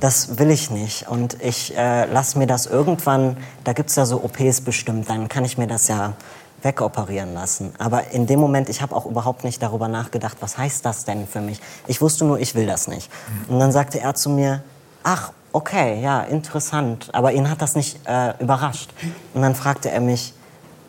das 0.00 0.38
will 0.38 0.50
ich 0.50 0.70
nicht. 0.70 1.08
Und 1.08 1.40
ich 1.42 1.76
äh, 1.76 2.06
lasse 2.06 2.36
mir 2.38 2.46
das 2.46 2.66
irgendwann, 2.66 3.36
da 3.64 3.72
gibt 3.72 3.88
es 3.90 3.96
ja 3.96 4.04
so 4.04 4.16
OPs 4.22 4.60
bestimmt, 4.62 5.08
dann 5.08 5.28
kann 5.28 5.44
ich 5.44 5.56
mir 5.58 5.66
das 5.68 5.88
ja 5.88 6.14
wegoperieren 6.62 7.34
lassen. 7.34 7.72
Aber 7.78 8.10
in 8.10 8.26
dem 8.26 8.40
Moment, 8.40 8.68
ich 8.68 8.82
habe 8.82 8.94
auch 8.94 9.06
überhaupt 9.06 9.44
nicht 9.44 9.62
darüber 9.62 9.88
nachgedacht, 9.88 10.36
was 10.40 10.58
heißt 10.58 10.84
das 10.84 11.04
denn 11.04 11.26
für 11.26 11.40
mich? 11.40 11.60
Ich 11.86 12.00
wusste 12.00 12.24
nur, 12.24 12.38
ich 12.38 12.54
will 12.54 12.66
das 12.66 12.88
nicht. 12.88 13.10
Und 13.48 13.58
dann 13.58 13.72
sagte 13.72 14.00
er 14.00 14.14
zu 14.14 14.30
mir, 14.30 14.62
ach, 15.02 15.32
okay, 15.52 16.00
ja, 16.00 16.22
interessant. 16.22 17.08
Aber 17.12 17.32
ihn 17.32 17.50
hat 17.50 17.62
das 17.62 17.74
nicht 17.74 17.98
äh, 18.06 18.34
überrascht. 18.40 18.90
Und 19.34 19.42
dann 19.42 19.54
fragte 19.54 19.90
er 19.90 20.00
mich, 20.00 20.34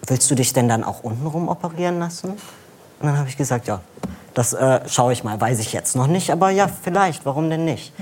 willst 0.08 0.30
du 0.30 0.36
dich 0.36 0.54
denn 0.54 0.68
dann 0.68 0.84
auch 0.84 1.04
untenrum 1.04 1.50
operieren 1.50 2.00
lassen? 2.00 2.32
Und 2.32 3.08
dann 3.08 3.18
habe 3.18 3.30
ich 3.30 3.38
gesagt, 3.38 3.68
ja, 3.68 3.82
das 4.34 4.54
äh, 4.54 4.82
schaue 4.88 5.14
ich 5.14 5.24
mal, 5.24 5.40
weiß 5.40 5.60
ich 5.60 5.74
jetzt 5.74 5.96
noch 5.96 6.08
nicht, 6.08 6.32
aber 6.32 6.50
ja, 6.50 6.68
vielleicht, 6.68 7.26
warum 7.26 7.50
denn 7.50 7.66
nicht? 7.66 7.94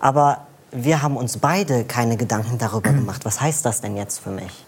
Aber 0.00 0.38
wir 0.70 1.02
haben 1.02 1.16
uns 1.16 1.38
beide 1.38 1.84
keine 1.84 2.16
Gedanken 2.16 2.58
darüber 2.58 2.92
gemacht, 2.92 3.24
was 3.24 3.40
heißt 3.40 3.64
das 3.64 3.80
denn 3.80 3.96
jetzt 3.96 4.18
für 4.18 4.30
mich? 4.30 4.66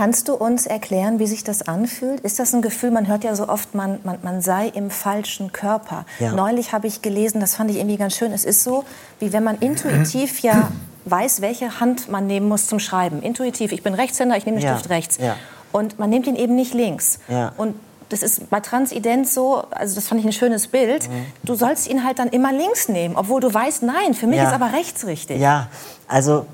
Kannst 0.00 0.28
du 0.28 0.34
uns 0.34 0.64
erklären, 0.64 1.18
wie 1.18 1.26
sich 1.26 1.44
das 1.44 1.60
anfühlt? 1.68 2.20
Ist 2.20 2.38
das 2.38 2.54
ein 2.54 2.62
Gefühl, 2.62 2.90
man 2.90 3.06
hört 3.06 3.22
ja 3.22 3.34
so 3.34 3.50
oft, 3.50 3.74
man, 3.74 3.98
man, 4.02 4.16
man 4.22 4.40
sei 4.40 4.68
im 4.68 4.88
falschen 4.88 5.52
Körper. 5.52 6.06
Ja. 6.18 6.32
Neulich 6.32 6.72
habe 6.72 6.86
ich 6.86 7.02
gelesen, 7.02 7.38
das 7.38 7.54
fand 7.56 7.70
ich 7.70 7.76
irgendwie 7.76 7.98
ganz 7.98 8.16
schön, 8.16 8.32
es 8.32 8.46
ist 8.46 8.64
so, 8.64 8.84
wie 9.18 9.34
wenn 9.34 9.44
man 9.44 9.58
intuitiv 9.58 10.40
ja 10.40 10.70
weiß, 11.04 11.42
welche 11.42 11.80
Hand 11.80 12.08
man 12.08 12.26
nehmen 12.26 12.48
muss 12.48 12.66
zum 12.66 12.78
Schreiben. 12.78 13.20
Intuitiv, 13.20 13.72
ich 13.72 13.82
bin 13.82 13.92
Rechtshänder, 13.92 14.38
ich 14.38 14.46
nehme 14.46 14.56
den 14.58 14.64
Ja. 14.64 14.78
Stift 14.78 14.88
rechts. 14.88 15.18
Ja. 15.18 15.36
Und 15.70 15.98
man 15.98 16.08
nimmt 16.08 16.26
ihn 16.26 16.36
eben 16.36 16.54
nicht 16.56 16.72
links. 16.72 17.18
Und 17.58 17.74
das 18.08 18.22
ist 18.22 18.48
bei 18.48 18.60
Transident 18.60 19.28
so, 19.28 19.64
also 19.70 19.96
das 19.96 20.08
fand 20.08 20.20
ich 20.22 20.26
ein 20.26 20.32
schönes 20.32 20.68
Bild, 20.68 21.10
Mhm. 21.10 21.26
du 21.42 21.54
sollst 21.56 21.86
ihn 21.88 22.04
halt 22.06 22.18
dann 22.18 22.28
immer 22.30 22.54
links 22.54 22.88
nehmen, 22.88 23.16
obwohl 23.16 23.42
du 23.42 23.52
weißt, 23.52 23.82
nein, 23.82 24.14
für 24.14 24.26
mich 24.26 24.40
ist 24.40 24.54
aber 24.54 24.72
rechts 24.72 25.04
richtig. 25.06 25.38
Ja, 25.42 25.68
also 26.08 26.46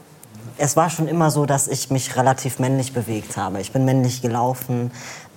es 0.59 0.77
war 0.77 0.91
schon 0.91 1.09
immer 1.09 1.31
so, 1.31 1.47
dass 1.47 1.69
ich 1.69 1.91
mich 1.91 2.17
relativ 2.17 2.59
männlich 2.59 2.93
bewegt 2.93 3.37
habe. 3.37 3.61
Ich 3.61 3.73
bin 3.73 3.85
männlich 3.85 4.23
gelaufen, 4.23 4.91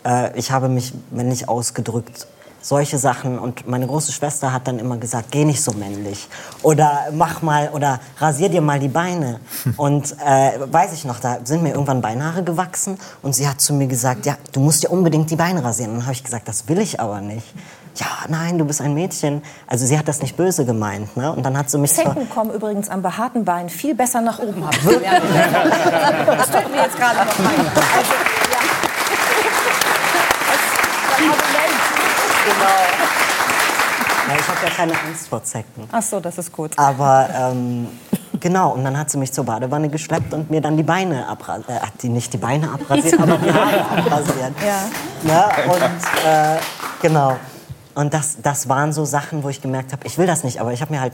äh, 0.05 0.37
ich 0.37 0.51
habe 0.51 0.69
mich 0.69 0.93
männlich 1.11 1.49
ausgedrückt. 1.49 2.27
Solche 2.61 2.97
Sachen. 2.97 3.39
Und 3.39 3.67
meine 3.67 3.87
große 3.87 4.11
Schwester 4.11 4.51
hat 4.51 4.67
dann 4.67 4.79
immer 4.79 4.97
gesagt, 4.97 5.31
geh 5.31 5.45
nicht 5.45 5.63
so 5.63 5.71
männlich. 5.71 6.27
Oder 6.61 7.07
mach 7.13 7.41
mal, 7.41 7.69
oder 7.69 8.01
rasier 8.17 8.49
dir 8.49 8.59
mal 8.59 8.79
die 8.79 8.89
Beine. 8.89 9.39
Und 9.77 10.13
äh, 10.25 10.59
weiß 10.69 10.91
ich 10.91 11.05
noch, 11.05 11.21
da 11.21 11.39
sind 11.45 11.63
mir 11.63 11.69
irgendwann 11.69 12.01
Beinhaare 12.01 12.43
gewachsen. 12.43 12.97
Und 13.21 13.33
sie 13.33 13.47
hat 13.47 13.61
zu 13.61 13.73
mir 13.73 13.87
gesagt, 13.87 14.25
ja, 14.25 14.37
du 14.51 14.59
musst 14.59 14.83
dir 14.83 14.91
unbedingt 14.91 15.31
die 15.31 15.37
Beine 15.37 15.63
rasieren. 15.63 15.91
Und 15.91 15.97
dann 15.99 16.05
habe 16.07 16.13
ich 16.13 16.23
gesagt, 16.23 16.49
das 16.49 16.67
will 16.67 16.79
ich 16.79 16.99
aber 16.99 17.21
nicht. 17.21 17.47
Ja, 17.95 18.07
nein, 18.27 18.57
du 18.57 18.65
bist 18.65 18.81
ein 18.81 18.93
Mädchen. 18.93 19.41
Also 19.67 19.85
sie 19.85 19.97
hat 19.97 20.07
das 20.07 20.21
nicht 20.21 20.37
böse 20.37 20.65
gemeint. 20.65 21.17
Ne? 21.17 21.31
Und 21.33 21.45
dann 21.45 21.57
hat 21.57 21.69
sie 21.69 21.77
mich 21.77 21.93
Zecken 21.93 22.29
kommen 22.29 22.51
übrigens 22.51 22.89
am 22.89 23.01
behaarten 23.01 23.43
Bein 23.45 23.69
viel 23.69 23.95
besser 23.95 24.21
nach 24.21 24.39
oben. 24.39 24.65
Hab 24.65 24.73
ich 24.75 24.81
gelernt. 24.83 25.23
das 26.27 26.49
fällt 26.49 26.71
mir 26.71 26.81
jetzt 26.83 26.97
gerade 26.97 27.17
noch 27.17 27.39
ein. 27.39 27.65
Also, 27.99 28.13
ja. 28.51 28.59
Das 30.47 30.59
ist 30.65 30.77
ein 31.17 31.29
Argument. 31.29 31.79
Ja, 34.29 34.35
ich 34.35 34.47
habe 34.47 34.59
ja 34.63 34.69
keine 34.69 34.93
Angst 34.93 35.27
vor 35.27 35.43
Zecken. 35.43 35.89
Ach 35.91 36.01
so, 36.01 36.19
das 36.19 36.37
ist 36.37 36.51
gut. 36.51 36.71
Aber 36.77 37.29
ähm, 37.33 37.87
genau, 38.39 38.71
und 38.73 38.83
dann 38.83 38.97
hat 38.97 39.09
sie 39.09 39.17
mich 39.17 39.33
zur 39.33 39.43
Badewanne 39.43 39.89
geschleppt 39.89 40.33
und 40.33 40.51
mir 40.51 40.61
dann 40.61 40.77
die 40.77 40.83
Beine 40.83 41.27
abrasiert. 41.27 41.69
Äh, 41.69 41.79
die 42.01 42.09
nicht 42.09 42.31
die 42.33 42.37
Beine 42.37 42.69
abrasiert, 42.71 43.19
aber 43.19 43.37
die 43.37 43.51
Haare 43.51 43.85
abrasiert. 43.85 44.53
Ja. 44.63 45.29
Ja, 45.31 45.49
und 45.65 45.81
äh, 46.25 46.59
genau. 47.01 47.37
Und 47.99 48.13
das, 48.13 48.37
das 48.41 48.69
waren 48.69 48.93
so 48.93 49.03
Sachen, 49.03 49.43
wo 49.43 49.49
ich 49.49 49.61
gemerkt 49.61 49.91
habe, 49.91 50.07
ich 50.07 50.17
will 50.17 50.25
das 50.25 50.45
nicht, 50.45 50.61
aber 50.61 50.71
ich 50.71 50.79
habe 50.79 50.93
mir 50.93 51.01
halt 51.01 51.11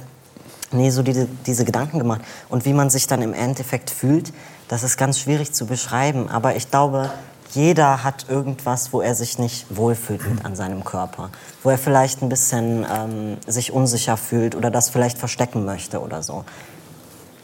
nie 0.71 0.91
so 0.91 1.01
diese, 1.01 1.27
diese 1.47 1.65
Gedanken 1.65 1.97
gemacht. 1.97 2.21
Und 2.47 2.63
wie 2.65 2.73
man 2.73 2.91
sich 2.91 3.07
dann 3.07 3.23
im 3.23 3.33
Endeffekt 3.33 3.89
fühlt, 3.89 4.31
das 4.67 4.83
ist 4.83 4.95
ganz 4.95 5.17
schwierig 5.17 5.51
zu 5.51 5.65
beschreiben. 5.65 6.29
Aber 6.29 6.55
ich 6.55 6.69
glaube, 6.69 7.09
jeder 7.53 8.03
hat 8.03 8.27
irgendwas, 8.29 8.93
wo 8.93 9.01
er 9.01 9.15
sich 9.15 9.39
nicht 9.39 9.65
wohlfühlt 9.75 10.29
mit 10.29 10.45
an 10.45 10.55
seinem 10.55 10.83
Körper. 10.83 11.31
Wo 11.63 11.71
er 11.71 11.79
vielleicht 11.79 12.21
ein 12.21 12.29
bisschen 12.29 12.85
ähm, 12.87 13.37
sich 13.47 13.71
unsicher 13.71 14.15
fühlt 14.15 14.53
oder 14.53 14.69
das 14.69 14.91
vielleicht 14.91 15.17
verstecken 15.17 15.65
möchte 15.65 15.99
oder 16.01 16.21
so. 16.21 16.45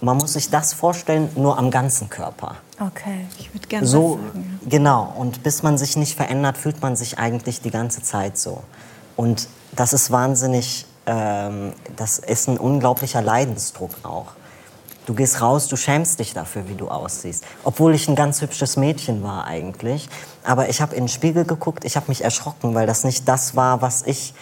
Man 0.01 0.17
muss 0.17 0.33
sich 0.33 0.51
das 0.51 0.73
vorstellen, 0.73 1.29
nur 1.35 1.57
am 1.57 1.71
ganzen 1.71 2.11
Körper. 2.11 2.57
Okay. 2.79 3.25
Ich 3.39 3.51
würde 3.55 3.67
gerne 3.67 3.87
So, 3.87 4.19
sagen. 4.23 4.59
genau. 4.69 5.11
Und 5.17 5.41
bis 5.41 5.63
man 5.63 5.79
sich 5.79 5.97
nicht 5.97 6.15
verändert, 6.15 6.57
fühlt 6.57 6.79
man 6.83 6.95
sich 6.95 7.17
eigentlich 7.17 7.61
die 7.61 7.71
ganze 7.71 8.03
Zeit 8.03 8.37
so. 8.37 8.61
Und 9.21 9.47
das 9.75 9.93
ist 9.93 10.09
wahnsinnig, 10.09 10.87
ähm, 11.05 11.73
das 11.95 12.17
ist 12.17 12.49
ein 12.49 12.57
unglaublicher 12.57 13.21
Leidensdruck 13.21 13.91
auch. 14.01 14.31
Du 15.05 15.13
gehst 15.13 15.41
raus, 15.41 15.67
du 15.67 15.75
schämst 15.75 16.17
dich 16.17 16.33
dafür, 16.33 16.67
wie 16.67 16.73
du 16.73 16.89
aussiehst. 16.89 17.43
Obwohl 17.63 17.93
ich 17.93 18.07
ein 18.07 18.15
ganz 18.15 18.41
hübsches 18.41 18.77
Mädchen 18.77 19.21
war 19.21 19.45
eigentlich. 19.45 20.09
Aber 20.43 20.69
ich 20.69 20.81
habe 20.81 20.95
in 20.95 21.03
den 21.03 21.07
Spiegel 21.07 21.45
geguckt, 21.45 21.85
ich 21.85 21.97
habe 21.97 22.07
mich 22.07 22.23
erschrocken, 22.23 22.73
weil 22.73 22.87
das 22.87 23.03
nicht 23.03 23.27
das 23.27 23.55
war, 23.55 23.83
was 23.83 24.01
ich, 24.07 24.33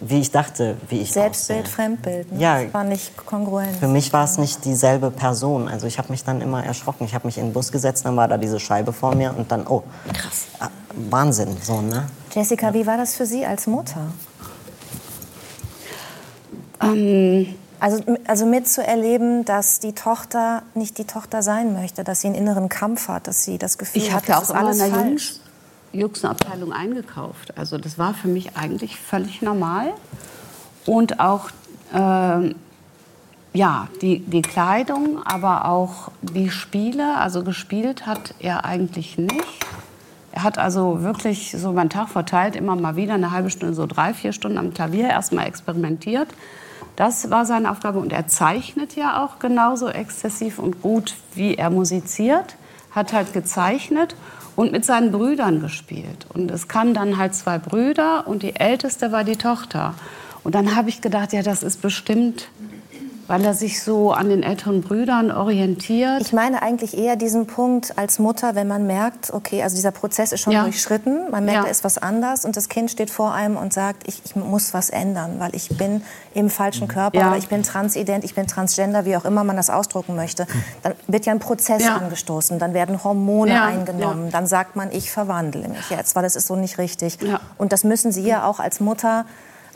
wie 0.00 0.20
ich 0.20 0.30
dachte, 0.30 0.78
wie 0.88 1.02
ich 1.02 1.12
Selbstbild, 1.12 1.64
aussehe. 1.64 1.74
Fremdbild. 1.74 2.32
Ne? 2.32 2.40
Ja. 2.40 2.64
Das 2.64 2.72
war 2.72 2.84
nicht 2.84 3.14
kongruent. 3.26 3.76
Für 3.76 3.88
mich 3.88 4.10
war 4.14 4.24
es 4.24 4.38
nicht 4.38 4.64
dieselbe 4.64 5.10
Person. 5.10 5.68
Also 5.68 5.86
ich 5.86 5.98
habe 5.98 6.10
mich 6.10 6.24
dann 6.24 6.40
immer 6.40 6.64
erschrocken. 6.64 7.04
Ich 7.04 7.14
habe 7.14 7.26
mich 7.26 7.36
in 7.36 7.48
den 7.48 7.52
Bus 7.52 7.70
gesetzt, 7.70 8.06
dann 8.06 8.16
war 8.16 8.26
da 8.26 8.38
diese 8.38 8.58
Scheibe 8.58 8.94
vor 8.94 9.14
mir 9.14 9.34
und 9.36 9.52
dann, 9.52 9.66
oh, 9.66 9.82
krass. 10.14 10.46
Wahnsinn, 11.10 11.58
so, 11.60 11.82
ne? 11.82 12.06
Jessica, 12.34 12.74
wie 12.74 12.86
war 12.86 12.96
das 12.96 13.14
für 13.14 13.26
Sie 13.26 13.46
als 13.46 13.66
Mutter? 13.66 14.12
Ähm, 16.82 17.54
Also, 17.80 18.02
also 18.26 18.46
mitzuerleben, 18.46 19.44
dass 19.44 19.78
die 19.78 19.92
Tochter 19.92 20.62
nicht 20.74 20.96
die 20.98 21.04
Tochter 21.04 21.42
sein 21.42 21.74
möchte, 21.74 22.02
dass 22.02 22.22
sie 22.22 22.28
einen 22.28 22.36
inneren 22.36 22.68
Kampf 22.68 23.08
hat, 23.08 23.26
dass 23.26 23.44
sie 23.44 23.58
das 23.58 23.78
Gefühl 23.78 24.02
ich 24.02 24.12
hat, 24.12 24.26
ja 24.26 24.36
das 24.40 24.50
auch 24.50 24.54
ist 24.54 24.60
immer 24.60 24.68
alles 24.68 24.78
in 24.80 24.90
der 24.90 25.00
falsch. 25.00 25.34
Jungsenabteilung 25.92 26.72
eingekauft. 26.72 27.56
Also 27.58 27.78
das 27.78 27.98
war 27.98 28.14
für 28.14 28.28
mich 28.28 28.56
eigentlich 28.56 28.98
völlig 28.98 29.42
normal. 29.42 29.92
Und 30.86 31.20
auch 31.20 31.50
ähm, 31.92 32.54
ja, 33.52 33.88
die, 34.02 34.20
die 34.20 34.42
Kleidung, 34.42 35.22
aber 35.24 35.66
auch 35.66 36.10
die 36.22 36.50
Spiele. 36.50 37.18
Also 37.18 37.44
gespielt 37.44 38.06
hat 38.06 38.34
er 38.40 38.64
eigentlich 38.64 39.18
nicht. 39.18 39.66
Er 40.34 40.42
hat 40.42 40.58
also 40.58 41.04
wirklich 41.04 41.54
so 41.56 41.72
meinen 41.72 41.90
Tag 41.90 42.08
verteilt, 42.08 42.56
immer 42.56 42.74
mal 42.74 42.96
wieder 42.96 43.14
eine 43.14 43.30
halbe 43.30 43.50
Stunde, 43.50 43.72
so 43.72 43.86
drei, 43.86 44.12
vier 44.12 44.32
Stunden 44.32 44.58
am 44.58 44.74
Klavier 44.74 45.08
erstmal 45.08 45.46
experimentiert. 45.46 46.26
Das 46.96 47.30
war 47.30 47.46
seine 47.46 47.70
Aufgabe. 47.70 48.00
Und 48.00 48.12
er 48.12 48.26
zeichnet 48.26 48.96
ja 48.96 49.24
auch 49.24 49.38
genauso 49.38 49.88
exzessiv 49.88 50.58
und 50.58 50.82
gut, 50.82 51.14
wie 51.36 51.54
er 51.54 51.70
musiziert. 51.70 52.56
Hat 52.90 53.12
halt 53.12 53.32
gezeichnet 53.32 54.16
und 54.56 54.72
mit 54.72 54.84
seinen 54.84 55.12
Brüdern 55.12 55.60
gespielt. 55.60 56.26
Und 56.34 56.50
es 56.50 56.66
kamen 56.66 56.94
dann 56.94 57.16
halt 57.16 57.36
zwei 57.36 57.58
Brüder 57.58 58.26
und 58.26 58.42
die 58.42 58.56
älteste 58.56 59.12
war 59.12 59.22
die 59.22 59.36
Tochter. 59.36 59.94
Und 60.42 60.56
dann 60.56 60.74
habe 60.74 60.88
ich 60.88 61.00
gedacht, 61.00 61.32
ja, 61.32 61.42
das 61.42 61.62
ist 61.62 61.80
bestimmt, 61.80 62.48
weil 63.26 63.44
er 63.44 63.54
sich 63.54 63.82
so 63.82 64.12
an 64.12 64.28
den 64.28 64.42
älteren 64.42 64.82
Brüdern 64.82 65.30
orientiert. 65.30 66.20
Ich 66.20 66.32
meine 66.32 66.60
eigentlich 66.62 66.96
eher 66.96 67.16
diesen 67.16 67.46
Punkt 67.46 67.96
als 67.96 68.18
Mutter, 68.18 68.54
wenn 68.54 68.68
man 68.68 68.86
merkt, 68.86 69.32
okay, 69.32 69.62
also 69.62 69.76
dieser 69.76 69.92
Prozess 69.92 70.32
ist 70.32 70.40
schon 70.40 70.52
Ja. 70.52 70.62
durchschritten, 70.62 71.30
man 71.30 71.44
merkt, 71.44 71.56
Ja. 71.58 71.64
da 71.64 71.70
ist 71.70 71.84
was 71.84 71.98
anders 71.98 72.44
und 72.44 72.56
das 72.56 72.68
Kind 72.68 72.90
steht 72.90 73.10
vor 73.10 73.32
einem 73.32 73.56
und 73.56 73.72
sagt, 73.72 74.06
ich, 74.06 74.20
ich 74.24 74.36
muss 74.36 74.74
was 74.74 74.90
ändern, 74.90 75.36
weil 75.38 75.54
ich 75.54 75.68
bin 75.70 76.02
im 76.34 76.50
falschen 76.50 76.86
Körper 76.88 77.18
Ja. 77.18 77.28
oder 77.28 77.38
ich 77.38 77.48
bin 77.48 77.62
transident, 77.62 78.24
ich 78.24 78.34
bin 78.34 78.46
transgender, 78.46 79.04
wie 79.04 79.16
auch 79.16 79.24
immer 79.24 79.42
man 79.44 79.56
das 79.56 79.70
ausdrucken 79.70 80.16
möchte. 80.16 80.46
Dann 80.82 80.92
wird 81.06 81.26
ja 81.26 81.32
ein 81.32 81.38
Prozess 81.40 81.84
Ja. 81.84 81.96
angestoßen, 81.96 82.58
dann 82.58 82.74
werden 82.74 83.02
Hormone 83.04 83.62
eingenommen, 83.62 84.30
dann 84.30 84.46
sagt 84.46 84.76
man, 84.76 84.90
ich 84.92 85.10
verwandle 85.10 85.68
mich 85.68 85.88
jetzt, 85.90 86.14
weil 86.14 86.22
das 86.24 86.36
ist 86.36 86.46
so 86.46 86.56
nicht 86.56 86.78
richtig. 86.78 87.18
Und 87.58 87.72
das 87.72 87.84
müssen 87.84 88.12
Sie 88.12 88.22
ja 88.26 88.46
auch 88.46 88.60
als 88.60 88.80
Mutter 88.80 89.24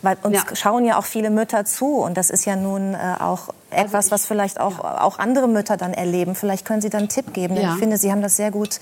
weil 0.02 0.16
uns 0.22 0.36
Ja. 0.36 0.56
schauen 0.56 0.84
ja 0.84 0.98
auch 0.98 1.04
viele 1.04 1.30
Mütter 1.30 1.64
zu 1.64 1.96
und 1.96 2.16
das 2.16 2.30
ist 2.30 2.44
ja 2.44 2.56
nun 2.56 2.94
äh, 2.94 2.98
auch 3.20 3.48
etwas, 3.70 4.10
was 4.10 4.26
vielleicht 4.26 4.60
auch, 4.60 4.78
auch 4.80 5.18
andere 5.18 5.48
Mütter 5.48 5.76
dann 5.76 5.92
erleben. 5.92 6.34
Vielleicht 6.34 6.64
können 6.64 6.80
Sie 6.80 6.90
dann 6.90 7.00
einen 7.00 7.08
Tipp 7.08 7.32
geben. 7.34 7.54
Denn 7.54 7.64
Ja. 7.64 7.72
Ich 7.74 7.78
finde, 7.78 7.96
Sie 7.98 8.10
haben 8.10 8.22
das 8.22 8.36
sehr 8.36 8.50
gut, 8.50 8.80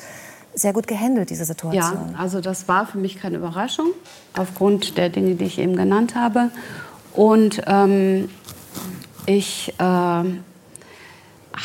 sehr 0.55 0.73
gut 0.73 0.87
gehandelt, 0.87 1.31
diese 1.31 1.43
Ja, 1.43 1.47
Situation. 1.47 2.15
also 2.19 2.41
das 2.41 2.69
war 2.69 2.87
für 2.87 2.99
mich 2.99 3.19
keine 3.21 3.37
Überraschung, 3.39 3.87
aufgrund 4.37 4.97
der 4.97 5.09
Dinge, 5.09 5.35
die 5.35 5.45
ich 5.45 5.59
eben 5.59 5.77
genannt 5.77 6.15
habe. 6.15 6.51
Und 7.15 7.63
ähm, 7.67 8.29
ich 9.27 9.75
ähm, 9.79 10.45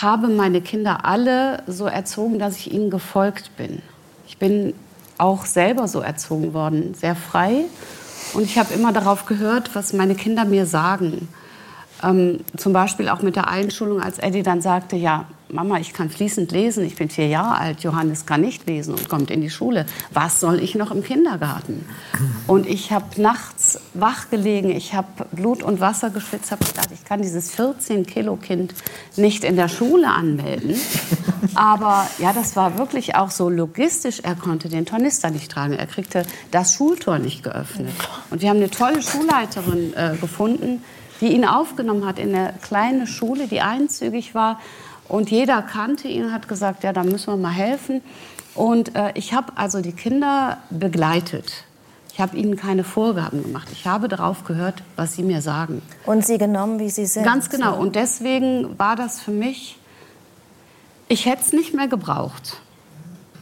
habe 0.01 0.27
meine 0.29 0.61
Kinder 0.61 1.05
alle 1.05 1.63
so 1.67 1.85
erzogen, 1.85 2.39
dass 2.39 2.55
ich 2.57 2.71
ihnen 2.71 2.89
gefolgt 2.89 3.55
bin. 3.57 3.81
Ich 4.27 4.37
bin 4.37 4.73
auch 5.17 5.45
selber 5.45 5.87
so 5.87 5.99
erzogen 5.99 6.53
worden, 6.53 6.93
sehr 6.95 7.15
frei. 7.15 7.65
Und 8.33 8.43
ich 8.43 8.57
habe 8.57 8.73
immer 8.73 8.93
darauf 8.93 9.25
gehört, 9.25 9.75
was 9.75 9.93
meine 9.93 10.15
Kinder 10.15 10.45
mir 10.45 10.65
sagen. 10.65 11.27
Ähm, 12.03 12.39
zum 12.57 12.73
Beispiel 12.73 13.09
auch 13.09 13.21
mit 13.21 13.35
der 13.35 13.47
Einschulung, 13.47 14.01
als 14.01 14.17
Eddie 14.19 14.43
dann 14.43 14.61
sagte, 14.61 14.95
ja, 14.95 15.25
Mama, 15.51 15.79
ich 15.79 15.93
kann 15.93 16.09
fließend 16.09 16.51
lesen, 16.51 16.85
ich 16.85 16.95
bin 16.95 17.09
vier 17.09 17.27
Jahre 17.27 17.57
alt, 17.57 17.81
Johannes 17.81 18.25
kann 18.25 18.41
nicht 18.41 18.67
lesen 18.67 18.93
und 18.93 19.09
kommt 19.09 19.29
in 19.29 19.41
die 19.41 19.49
Schule. 19.49 19.85
Was 20.11 20.39
soll 20.39 20.61
ich 20.61 20.75
noch 20.75 20.91
im 20.91 21.03
Kindergarten? 21.03 21.85
Und 22.47 22.65
ich 22.65 22.91
habe 22.91 23.21
nachts 23.21 23.79
wach 23.93 24.29
gelegen, 24.29 24.69
ich 24.69 24.93
habe 24.93 25.07
Blut 25.31 25.61
und 25.61 25.81
Wasser 25.81 26.09
geschwitzt, 26.09 26.51
habe 26.51 26.63
gedacht, 26.63 26.89
ich 26.93 27.03
kann 27.03 27.21
dieses 27.21 27.57
14-Kilo-Kind 27.57 28.73
nicht 29.17 29.43
in 29.43 29.55
der 29.55 29.67
Schule 29.67 30.07
anmelden. 30.07 30.75
Aber 31.55 32.07
ja, 32.17 32.31
das 32.33 32.55
war 32.55 32.77
wirklich 32.77 33.15
auch 33.15 33.31
so 33.31 33.49
logistisch. 33.49 34.21
Er 34.23 34.35
konnte 34.35 34.69
den 34.69 34.85
Tornister 34.85 35.31
nicht 35.31 35.51
tragen, 35.51 35.73
er 35.73 35.87
kriegte 35.87 36.25
das 36.51 36.75
Schultor 36.75 37.19
nicht 37.19 37.43
geöffnet. 37.43 37.93
Und 38.29 38.41
wir 38.41 38.49
haben 38.49 38.57
eine 38.57 38.69
tolle 38.69 39.01
Schulleiterin 39.01 39.93
äh, 39.95 40.15
gefunden, 40.19 40.81
die 41.21 41.33
ihn 41.33 41.45
aufgenommen 41.45 42.05
hat 42.05 42.19
in 42.19 42.35
eine 42.35 42.53
kleine 42.61 43.07
Schule, 43.07 43.47
die 43.47 43.61
einzügig 43.61 44.35
war. 44.35 44.59
Und 45.07 45.29
jeder 45.29 45.61
kannte 45.61 46.07
ihn 46.07 46.25
und 46.25 46.33
hat 46.33 46.47
gesagt, 46.47 46.83
ja, 46.83 46.93
da 46.93 47.03
müssen 47.03 47.33
wir 47.33 47.37
mal 47.37 47.51
helfen. 47.51 48.01
Und 48.55 48.95
äh, 48.95 49.11
ich 49.15 49.33
habe 49.33 49.53
also 49.55 49.81
die 49.81 49.93
Kinder 49.93 50.57
begleitet. 50.69 51.65
Ich 52.13 52.19
habe 52.19 52.35
ihnen 52.35 52.57
keine 52.57 52.83
Vorgaben 52.83 53.41
gemacht. 53.41 53.69
Ich 53.71 53.87
habe 53.87 54.07
darauf 54.07 54.43
gehört, 54.43 54.83
was 54.97 55.13
sie 55.15 55.23
mir 55.23 55.41
sagen. 55.41 55.81
Und 56.05 56.25
Sie 56.25 56.37
genommen, 56.37 56.79
wie 56.79 56.89
Sie 56.89 57.05
sind. 57.05 57.23
Ganz 57.23 57.49
genau. 57.49 57.79
Und 57.79 57.95
deswegen 57.95 58.77
war 58.77 58.95
das 58.97 59.21
für 59.21 59.31
mich, 59.31 59.79
ich 61.07 61.25
hätte 61.25 61.41
es 61.41 61.53
nicht 61.53 61.73
mehr 61.73 61.87
gebraucht. 61.87 62.57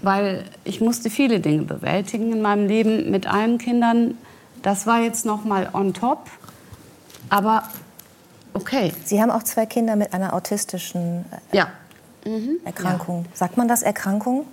Weil 0.01 0.45
ich 0.63 0.81
musste 0.81 1.09
viele 1.09 1.39
Dinge 1.39 1.63
bewältigen 1.63 2.31
in 2.31 2.41
meinem 2.41 2.67
Leben 2.67 3.09
mit 3.09 3.27
allen 3.27 3.57
Kindern. 3.57 4.17
Das 4.61 4.85
war 4.85 5.01
jetzt 5.01 5.25
noch 5.25 5.43
mal 5.43 5.69
on 5.73 5.93
top. 5.93 6.29
Aber 7.29 7.63
okay, 8.53 8.93
Sie 9.05 9.21
haben 9.21 9.31
auch 9.31 9.43
zwei 9.43 9.65
Kinder 9.65 9.95
mit 9.95 10.13
einer 10.13 10.33
autistischen 10.33 11.25
äh, 11.51 11.57
ja. 11.57 11.67
Erkrankung. 12.65 13.25
Sagt 13.33 13.57
man 13.57 13.67
das 13.67 13.81
Erkrankung? 13.81 14.45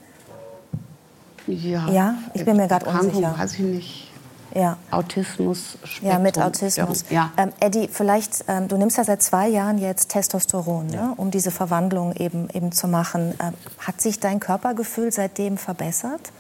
Ja, 1.47 1.89
Ja, 1.89 2.15
ich 2.35 2.45
bin 2.45 2.57
mir 2.57 2.69
Erkrankung 2.69 3.09
unsicher. 3.09 3.35
Weiß 3.39 3.55
ich 3.55 3.61
nicht. 3.61 4.13
Ja. 4.55 4.79
Autismus. 4.91 5.77
Ja, 6.01 6.19
mit 6.19 6.39
Autismus. 6.39 7.05
Ja. 7.11 7.31
Ähm, 7.37 7.53
Eddie, 7.61 7.89
vielleicht, 7.93 8.45
ähm, 8.49 8.69
du 8.69 8.79
nimmst 8.79 8.97
ja 8.97 9.05
seit 9.05 9.23
zwei 9.23 9.49
Jahren 9.49 9.77
jetzt 9.77 10.09
Testosteron, 10.09 10.87
ne, 10.87 11.13
um 11.17 11.31
diese 11.31 11.51
Verwandlung 11.51 12.15
eben, 12.15 12.49
eben 12.51 12.73
zu 12.73 12.89
machen. 12.89 13.35
Ähm, 13.39 13.53
hat 13.79 14.01
sich 14.01 14.19
dein 14.19 14.41
Körpergefühl 14.41 15.13
seitdem 15.13 15.59
verbessert? 15.59 16.33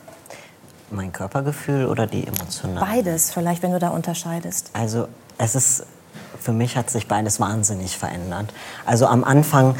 Mein 0.90 1.12
Körpergefühl 1.12 1.87
oder 1.87 2.07
die 2.07 2.26
emotionale? 2.26 2.81
Beides, 2.81 3.33
vielleicht, 3.33 3.62
wenn 3.62 3.73
du 3.73 3.78
da 3.78 3.90
unterscheidest. 3.90 4.71
Also 4.73 5.09
es 5.37 5.55
ist, 5.55 5.87
für 6.40 6.52
mich 6.52 6.76
hat 6.76 6.90
sich 6.90 7.09
beides 7.09 7.40
wahnsinnig 7.40 7.97
verändert. 7.97 8.52
Also 8.85 9.07
am 9.07 9.25
Anfang, 9.25 9.75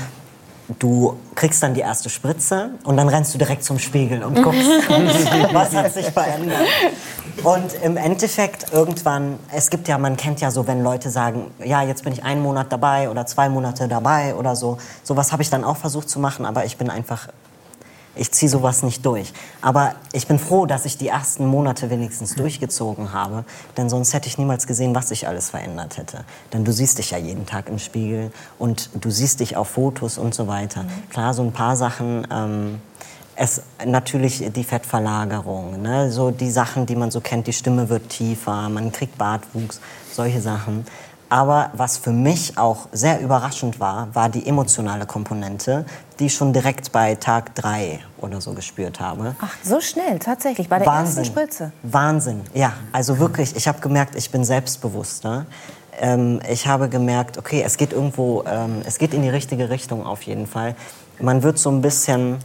du 0.79 1.17
kriegst 1.35 1.63
dann 1.63 1.75
die 1.75 1.81
erste 1.81 2.11
Spritze 2.11 2.71
und 2.85 2.97
dann 2.97 3.09
rennst 3.09 3.35
du 3.35 3.39
direkt 3.39 3.65
zum 3.65 3.79
Spiegel 3.79 4.23
und 4.25 4.43
guckst, 4.43 4.61
was 5.53 5.75
hat 5.75 5.93
sich 5.93 6.07
verändert. 6.07 6.67
Und 7.45 7.75
im 7.83 7.97
Endeffekt 7.97 8.73
irgendwann, 8.73 9.39
es 9.53 9.71
gibt 9.71 9.89
ja, 9.89 9.99
man 9.99 10.17
kennt 10.17 10.41
ja 10.41 10.51
so, 10.51 10.67
wenn 10.67 10.83
Leute 10.83 11.11
sagen, 11.11 11.51
ja, 11.65 11.83
jetzt 11.83 12.03
bin 12.05 12.13
ich 12.13 12.25
einen 12.25 12.43
Monat 12.43 12.73
dabei 12.73 13.11
oder 13.11 13.27
zwei 13.27 13.49
Monate 13.49 13.89
dabei 13.89 14.35
oder 14.35 14.57
so. 14.57 14.79
Sowas 15.03 15.33
habe 15.33 15.43
ich 15.43 15.51
dann 15.51 15.63
auch 15.63 15.77
versucht 15.77 16.09
zu 16.09 16.19
machen, 16.19 16.47
aber 16.47 16.65
ich 16.65 16.77
bin 16.77 16.91
einfach 16.91 17.29
ich 18.17 18.33
ziehe 18.33 18.51
sowas 18.51 18.83
nicht 18.83 19.05
durch. 19.05 19.33
Aber 19.61 19.95
ich 20.13 20.27
bin 20.27 20.39
froh, 20.39 20.67
dass 20.67 20.85
ich 20.85 20.99
die 20.99 21.09
ersten 21.09 21.47
Monate 21.47 21.91
wenigstens 21.91 22.35
durchgezogen 22.35 23.13
habe, 23.13 23.45
denn 23.77 23.89
sonst 23.89 24.15
hätte 24.15 24.29
ich 24.29 24.39
niemals 24.39 24.67
gesehen, 24.67 24.95
was 24.95 25.09
sich 25.09 25.29
alles 25.29 25.51
verändert 25.51 25.99
hätte. 25.99 26.25
Denn 26.53 26.65
du 26.65 26.73
siehst 26.73 26.99
dich 26.99 27.11
ja 27.11 27.19
jeden 27.19 27.47
Tag 27.47 27.69
im 27.69 27.79
Spiegel 27.79 28.31
und 28.59 28.91
du 28.95 29.11
siehst 29.11 29.41
dich 29.41 29.57
auf 29.57 29.69
Fotos 29.69 30.19
und 30.19 30.35
so 30.35 30.49
weiter. 30.49 30.85
Klar, 31.11 31.35
so 31.35 31.43
ein 31.43 31.53
paar 31.53 31.77
Sachen. 31.77 32.27
Ähm, 32.31 32.81
es 33.37 33.63
natürlich 33.85 34.51
die 34.51 34.65
Fettverlagerung, 34.65 35.83
ne? 35.83 36.11
so 36.11 36.31
die 36.31 36.51
Sachen, 36.51 36.87
die 36.87 36.97
man 36.97 37.11
so 37.11 37.21
kennt, 37.21 37.47
die 37.47 37.53
Stimme 37.53 37.89
wird 37.91 38.09
tiefer, 38.09 38.69
man 38.71 38.93
kriegt 38.93 39.19
Bartwuchs, 39.19 39.81
solche 40.11 40.41
Sachen. 40.41 40.87
Aber 41.29 41.71
was 41.73 41.97
für 41.99 42.13
mich 42.13 42.57
auch 42.57 42.87
sehr 42.93 43.21
überraschend 43.21 43.81
war, 43.81 44.09
war 44.15 44.29
die 44.29 44.47
emotionale 44.47 45.07
Komponente, 45.07 45.85
die 46.21 46.27
ich 46.27 46.35
schon 46.35 46.53
direkt 46.53 46.93
bei 46.93 47.17
Tag 47.17 47.55
drei 47.57 47.99
oder 48.19 48.41
so 48.41 48.53
gespürt 48.53 49.01
habe. 49.01 49.35
Ach, 49.41 49.53
so 49.63 49.81
schnell, 49.81 50.19
tatsächlich, 50.21 50.69
bei 50.69 50.79
der 50.79 50.87
Wahnsinn. 50.87 51.19
ersten 51.19 51.25
Spritze. 51.25 51.73
Wahnsinn, 51.83 52.43
ja. 52.55 52.75
Also 52.93 53.19
wirklich, 53.19 53.57
ich 53.57 53.67
habe 53.67 53.81
gemerkt, 53.81 54.15
ich 54.15 54.31
bin 54.31 54.45
selbstbewusster. 54.45 55.47
Ähm, 55.99 56.41
ich 56.49 56.67
habe 56.69 56.89
gemerkt, 56.89 57.39
okay, 57.39 57.63
es 57.65 57.77
geht 57.77 57.93
irgendwo, 57.93 58.45
ähm, 58.47 58.83
es 58.87 58.99
geht 58.99 59.13
in 59.13 59.23
die 59.23 59.29
richtige 59.31 59.69
Richtung 59.69 60.07
auf 60.07 60.23
jeden 60.23 60.47
Fall. 60.47 60.77
Man 61.19 61.43
wird 61.43 61.59
so 61.59 61.71
ein 61.71 61.81
bisschen, 61.83 62.37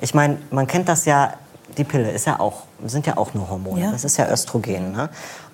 ich 0.00 0.14
meine, 0.14 0.38
man 0.50 0.66
kennt 0.66 0.88
das 0.88 1.04
ja, 1.04 1.34
die 1.76 1.84
Pille 1.84 2.10
ist 2.10 2.26
ja 2.26 2.38
auch, 2.40 2.62
sind 2.86 3.06
ja 3.06 3.16
auch 3.16 3.34
nur 3.34 3.48
Hormone, 3.50 3.80
Ja. 3.82 3.90
das 3.92 4.04
ist 4.04 4.16
ja 4.16 4.30
Östrogen. 4.30 4.92
Ne? 4.92 5.08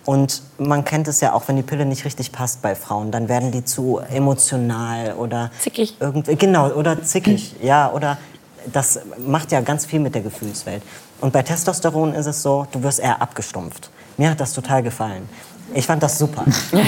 Und 0.08 0.40
man 0.56 0.86
kennt 0.86 1.06
es 1.06 1.20
ja 1.20 1.34
auch, 1.34 1.48
wenn 1.48 1.56
die 1.56 1.62
Pille 1.62 1.84
nicht 1.84 2.06
richtig 2.06 2.32
passt 2.32 2.62
bei 2.62 2.74
Frauen, 2.74 3.10
dann 3.10 3.28
werden 3.28 3.52
die 3.52 3.62
zu 3.62 3.98
emotional 3.98 5.12
oder 5.12 5.50
Zickig. 5.60 5.98
irgendwie 6.00 6.34
genau 6.34 6.70
oder 6.70 7.02
zickig, 7.02 7.56
ja 7.60 7.92
oder 7.92 8.16
das 8.72 9.00
macht 9.18 9.52
ja 9.52 9.60
ganz 9.60 9.84
viel 9.84 10.00
mit 10.00 10.14
der 10.14 10.22
Gefühlswelt. 10.22 10.82
Und 11.20 11.34
bei 11.34 11.42
Testosteron 11.42 12.14
ist 12.14 12.24
es 12.24 12.42
so, 12.42 12.66
du 12.72 12.82
wirst 12.82 13.00
eher 13.00 13.20
abgestumpft. 13.20 13.90
Mir 14.16 14.30
hat 14.30 14.40
das 14.40 14.54
total 14.54 14.82
gefallen. 14.82 15.28
Ich 15.74 15.84
fand 15.84 16.02
das 16.02 16.16
super. 16.16 16.46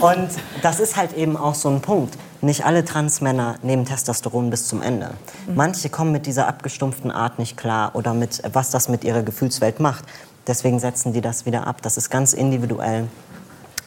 Und 0.00 0.28
das 0.60 0.78
ist 0.78 0.98
halt 0.98 1.16
eben 1.16 1.38
auch 1.38 1.54
so 1.54 1.70
ein 1.70 1.80
Punkt. 1.80 2.18
Nicht 2.40 2.64
alle 2.64 2.84
Transmänner 2.84 3.56
nehmen 3.62 3.84
Testosteron 3.84 4.48
bis 4.50 4.68
zum 4.68 4.80
Ende. 4.80 5.10
Manche 5.52 5.88
kommen 5.88 6.12
mit 6.12 6.26
dieser 6.26 6.46
abgestumpften 6.46 7.10
Art 7.10 7.40
nicht 7.40 7.56
klar 7.56 7.92
oder 7.94 8.14
mit 8.14 8.42
was 8.52 8.70
das 8.70 8.88
mit 8.88 9.02
ihrer 9.02 9.22
Gefühlswelt 9.22 9.80
macht. 9.80 10.04
Deswegen 10.48 10.80
setzen 10.80 11.12
die 11.12 11.20
das 11.20 11.46
wieder 11.46 11.66
ab. 11.66 11.82
Das 11.82 11.96
ist 11.96 12.10
ganz 12.10 12.32
individuell. 12.32 13.06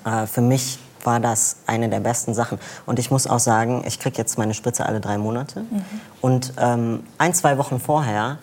Äh, 0.06 0.28
für 0.28 0.42
mich 0.42 0.80
war 1.04 1.20
das 1.20 1.58
eine 1.66 1.90
der 1.90 2.00
besten 2.00 2.34
Sachen. 2.34 2.60
Und 2.86 3.00
ich 3.00 3.12
muss 3.12 3.28
auch 3.28 3.40
sagen, 3.40 3.84
ich 3.86 4.00
kriege 4.00 4.18
jetzt 4.18 4.38
meine 4.38 4.54
Spritze 4.54 4.86
alle 4.86 5.02
drei 5.02 5.18
Monate. 5.18 5.66
Und 6.22 6.54
ähm, 6.58 7.04
ein, 7.18 7.34
zwei 7.34 7.58
Wochen 7.58 7.80
vorher 7.80 8.38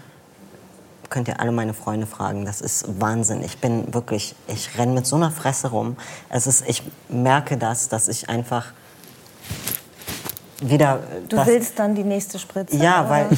könnt 1.09 1.29
ihr 1.29 1.41
alle 1.41 1.53
meine 1.53 1.73
Freunde 1.73 2.07
fragen. 2.07 2.45
Das 2.45 2.61
ist 2.61 3.01
Wahnsinn. 3.01 3.43
Ich 3.43 3.59
bin 3.59 3.95
wirklich, 3.95 4.35
ich 4.47 4.77
renne 4.77 4.93
mit 4.93 5.07
so 5.07 5.17
einer 5.17 5.31
Fresse 5.31 5.69
rum. 5.69 5.97
Es 6.29 6.47
ist, 6.47 6.69
ich 6.69 6.83
merke 7.09 7.57
das, 7.57 7.89
dass 7.89 8.09
ich 8.09 8.29
einfach 8.29 8.73
wieder. 10.61 10.97
äh, 10.97 11.21
Du 11.29 11.37
das, 11.37 11.47
willst 11.47 11.79
dann 11.79 11.95
die 11.95 12.05
nächste 12.05 12.39
Spritze? 12.39 12.77
ja, 12.77 13.09
weil 13.09 13.29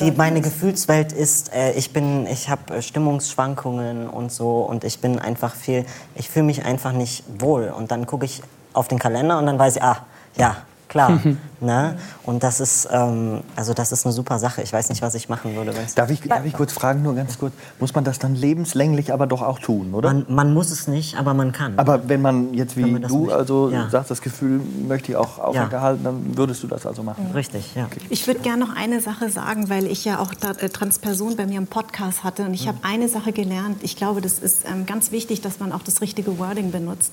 die, 0.00 0.10
meine 0.10 0.40
das? 0.40 0.50
Gefühlswelt 0.52 1.12
ist, 1.12 1.52
äh, 1.54 1.72
ich 1.72 1.92
bin, 1.92 2.26
ich 2.26 2.48
habe 2.48 2.82
Stimmungsschwankungen 2.82 4.08
und 4.08 4.32
so 4.32 4.60
und 4.60 4.84
ich 4.84 5.00
bin 5.00 5.18
einfach 5.18 5.54
viel, 5.54 5.86
ich 6.14 6.28
fühle 6.28 6.46
mich 6.46 6.64
einfach 6.64 6.92
nicht 6.92 7.24
wohl 7.38 7.68
und 7.68 7.90
dann 7.90 8.06
gucke 8.06 8.24
ich 8.24 8.42
auf 8.72 8.88
den 8.88 8.98
Kalender 8.98 9.38
und 9.38 9.46
dann 9.46 9.58
weiß 9.58 9.76
ich, 9.76 9.82
ah, 9.82 9.98
ja, 10.36 10.56
klar, 10.88 11.20
ne? 11.60 11.98
Und 12.22 12.42
das 12.42 12.60
ist, 12.60 12.88
ähm, 12.90 13.42
also 13.54 13.74
das 13.74 13.92
ist 13.92 14.04
eine 14.06 14.12
super 14.12 14.38
Sache. 14.38 14.62
Ich 14.62 14.72
weiß 14.72 14.88
nicht, 14.88 15.02
was 15.02 15.14
ich 15.14 15.28
machen 15.28 15.54
würde, 15.56 15.72
Darf 15.94 16.10
ich, 16.10 16.20
darf 16.20 16.44
ich 16.44 16.52
kurz 16.52 16.72
fragen, 16.72 17.02
nur 17.02 17.14
ganz 17.14 17.38
kurz? 17.38 17.52
Muss 17.80 17.94
man 17.94 18.04
das 18.04 18.18
dann 18.18 18.34
lebenslänglich 18.34 19.12
aber 19.12 19.26
doch 19.26 19.42
auch 19.42 19.58
tun, 19.58 19.94
oder? 19.94 20.12
man, 20.12 20.26
man 20.28 20.54
muss 20.54 20.70
es 20.70 20.88
nicht, 20.88 21.16
aber 21.18 21.34
man 21.34 21.52
kann. 21.52 21.74
aber 21.78 22.08
wenn 22.08 22.22
man 22.22 22.54
jetzt 22.54 22.76
wie 22.76 22.84
man 22.90 23.02
du 23.02 23.24
nicht- 23.26 23.32
also 23.32 23.70
ja. 23.70 23.88
sagst, 23.90 24.10
das 24.10 24.20
Gefühl 24.20 24.60
möchte 24.86 25.12
ich 25.12 25.16
auch 25.16 25.38
aufrechterhalten, 25.38 26.04
dann 26.04 26.36
würdest 26.36 26.62
du 26.62 26.66
das 26.66 26.86
also 26.86 27.02
machen. 27.02 27.30
Richtig, 27.34 27.74
ja. 27.74 27.88
Ich 28.10 28.26
würde 28.26 28.40
gerne 28.40 28.64
noch 28.64 28.74
eine 28.74 29.00
Sache 29.00 29.30
sagen, 29.30 29.68
weil 29.68 29.86
ich 29.86 30.04
ja 30.04 30.18
auch 30.18 30.34
da, 30.34 30.50
äh, 30.52 30.68
Transperson 30.68 31.36
bei 31.36 31.46
mir 31.46 31.58
im 31.58 31.66
Podcast 31.66 32.24
hatte 32.24 32.44
und 32.44 32.54
ich 32.54 32.68
habe 32.68 32.78
eine 32.82 33.08
Sache 33.08 33.32
gelernt. 33.32 33.78
Ich 33.82 33.96
glaube, 33.96 34.20
das 34.20 34.38
ist 34.38 34.64
ähm, 34.66 34.86
ganz 34.86 35.12
wichtig, 35.12 35.40
dass 35.40 35.58
man 35.60 35.72
auch 35.72 35.82
das 35.82 36.00
richtige 36.00 36.38
Wording 36.38 36.70
benutzt. 36.70 37.12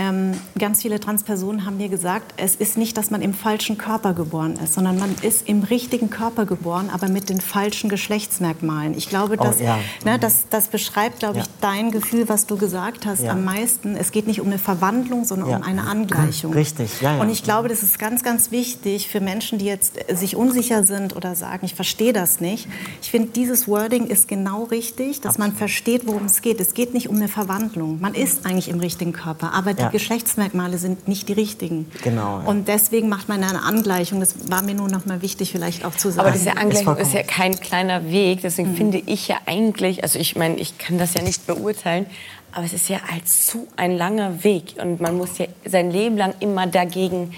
Ähm, 0.00 0.34
ganz 0.56 0.82
viele 0.82 1.00
Transpersonen 1.00 1.66
haben 1.66 1.76
mir 1.76 1.88
gesagt, 1.88 2.34
es 2.36 2.54
ist 2.54 2.78
nicht, 2.78 2.96
dass 2.96 3.10
man 3.10 3.20
im 3.20 3.34
falschen 3.34 3.76
Körper 3.78 4.14
geboren 4.14 4.54
ist, 4.62 4.74
sondern 4.74 4.96
man 4.96 5.12
ist 5.22 5.48
im 5.48 5.64
richtigen 5.64 6.08
Körper 6.08 6.46
geboren, 6.46 6.88
aber 6.92 7.08
mit 7.08 7.28
den 7.28 7.40
falschen 7.40 7.90
Geschlechtsmerkmalen. 7.90 8.96
Ich 8.96 9.08
glaube, 9.08 9.34
Oh, 9.40 9.42
das, 9.42 9.60
ja. 9.60 9.76
ne, 10.04 10.16
das, 10.20 10.44
das 10.50 10.68
beschreibt, 10.68 11.18
glaube 11.18 11.38
ich, 11.38 11.44
Ja. 11.46 11.50
dein 11.62 11.90
Gefühl, 11.90 12.28
was 12.28 12.46
du 12.46 12.56
gesagt 12.56 13.06
hast, 13.06 13.22
Ja. 13.24 13.32
am 13.32 13.44
meisten. 13.44 13.96
Es 13.96 14.12
geht 14.12 14.28
nicht 14.28 14.40
um 14.40 14.46
eine 14.46 14.60
Verwandlung, 14.60 15.24
sondern 15.24 15.48
um 15.48 15.62
eine 15.64 15.82
Angleichung. 15.82 16.52
Richtig, 16.52 17.00
ja. 17.00 17.20
Und 17.20 17.28
ich 17.28 17.42
glaube, 17.42 17.66
das 17.68 17.82
ist 17.82 17.98
ganz, 17.98 18.22
ganz 18.22 18.52
wichtig 18.52 19.08
für 19.08 19.20
Menschen, 19.20 19.58
die 19.58 19.64
jetzt 19.64 20.08
äh, 20.08 20.14
sich 20.14 20.36
unsicher 20.36 20.86
sind 20.86 21.16
oder 21.16 21.34
sagen, 21.34 21.64
ich 21.66 21.74
verstehe 21.74 22.12
das 22.12 22.38
nicht. 22.40 22.68
Ich 23.02 23.10
finde, 23.10 23.30
dieses 23.34 23.66
Wording 23.66 24.06
ist 24.06 24.28
genau 24.28 24.62
richtig, 24.62 25.20
dass 25.22 25.38
man 25.38 25.52
versteht, 25.52 26.06
worum 26.06 26.26
es 26.26 26.40
geht. 26.40 26.60
Es 26.60 26.72
geht 26.74 26.94
nicht 26.94 27.08
um 27.08 27.16
eine 27.16 27.26
Verwandlung. 27.26 28.00
Man 28.00 28.14
ist 28.14 28.46
eigentlich 28.46 28.68
im 28.68 28.78
richtigen 28.78 29.12
Körper, 29.12 29.52
aber 29.54 29.87
Ja. 29.88 29.92
Geschlechtsmerkmale 29.92 30.78
sind 30.78 31.08
nicht 31.08 31.28
die 31.28 31.32
richtigen. 31.32 31.90
Genau, 32.02 32.40
ja. 32.40 32.44
Und 32.46 32.68
deswegen 32.68 33.08
macht 33.08 33.28
man 33.28 33.42
eine 33.42 33.62
Angleichung. 33.62 34.20
Das 34.20 34.50
war 34.50 34.62
mir 34.62 34.74
nur 34.74 34.88
noch 34.88 35.06
mal 35.06 35.22
wichtig, 35.22 35.52
vielleicht 35.52 35.84
auch 35.84 35.94
zu 35.94 36.10
sagen. 36.10 36.20
Aber 36.28 36.30
diese 36.36 36.56
Angleichung 36.56 36.84
vollkommen- 36.84 37.06
ist 37.06 37.14
ja 37.14 37.22
kein 37.22 37.58
kleiner 37.58 38.10
Weg. 38.10 38.40
Deswegen 38.42 38.76
finde 38.76 38.98
ich 39.04 39.28
ja 39.28 39.36
eigentlich, 39.46 40.02
also 40.02 40.18
ich 40.18 40.36
meine, 40.36 40.56
ich 40.56 40.78
kann 40.78 40.98
das 40.98 41.14
ja 41.14 41.22
nicht 41.22 41.46
beurteilen, 41.46 42.06
aber 42.52 42.64
es 42.64 42.72
ist 42.72 42.88
ja 42.88 42.98
als 43.12 43.48
so 43.50 43.66
ein 43.76 43.96
langer 43.96 44.42
Weg. 44.44 44.74
Und 44.80 45.00
man 45.00 45.16
muss 45.16 45.38
ja 45.38 45.46
sein 45.64 45.90
Leben 45.90 46.16
lang 46.16 46.34
immer 46.40 46.66
dagegen, 46.66 47.34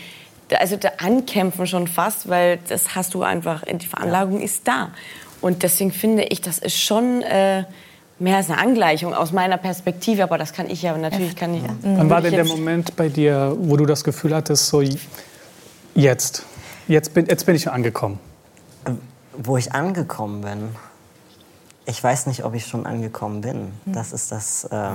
also 0.59 0.77
da 0.77 0.91
ankämpfen 0.99 1.67
schon 1.67 1.87
fast, 1.87 2.29
weil 2.29 2.59
das 2.69 2.95
hast 2.95 3.15
du 3.15 3.23
einfach, 3.23 3.63
die 3.65 3.87
Veranlagung 3.87 4.41
ist 4.41 4.67
da. 4.67 4.91
Und 5.41 5.63
deswegen 5.63 5.93
finde 5.93 6.25
ich, 6.25 6.41
das 6.41 6.59
ist 6.59 6.77
schon 6.79 7.23
äh, 7.23 7.65
mehr 8.21 8.37
als 8.37 8.51
eine 8.51 8.61
Angleichung 8.61 9.15
aus 9.15 9.33
meiner 9.33 9.57
Perspektive. 9.57 10.23
Aber 10.23 10.39
das 10.39 10.53
kann 10.53 10.69
ich 10.71 10.83
ja, 10.83 10.97
natürlich 10.97 11.35
kann 11.35 11.55
ich. 11.55 11.63
Wann 11.83 12.11
war 12.11 12.21
denn 12.21 12.35
der 12.35 12.45
Moment 12.45 12.97
bei 12.97 13.09
dir, 13.09 13.57
wo 13.59 13.77
du 13.77 13.87
das 13.87 14.05
Gefühl 14.05 14.35
hattest, 14.35 14.67
so 14.69 14.83
jetzt, 15.95 16.45
jetzt 16.87 17.15
bin, 17.15 17.27
jetzt 17.27 17.47
bin 17.47 17.57
ich 17.57 17.71
angekommen? 17.71 18.19
Wo 19.37 19.57
ich 19.57 19.73
angekommen 19.73 20.43
bin, 20.43 20.69
ich 21.87 22.03
weiß 22.03 22.27
nicht, 22.27 22.45
ob 22.45 22.55
ich 22.55 22.67
schon 22.67 22.87
angekommen 22.87 23.41
bin. 23.41 23.73
Das 23.85 24.13
ist 24.13 24.31
das, 24.31 24.65
äh, 24.65 24.91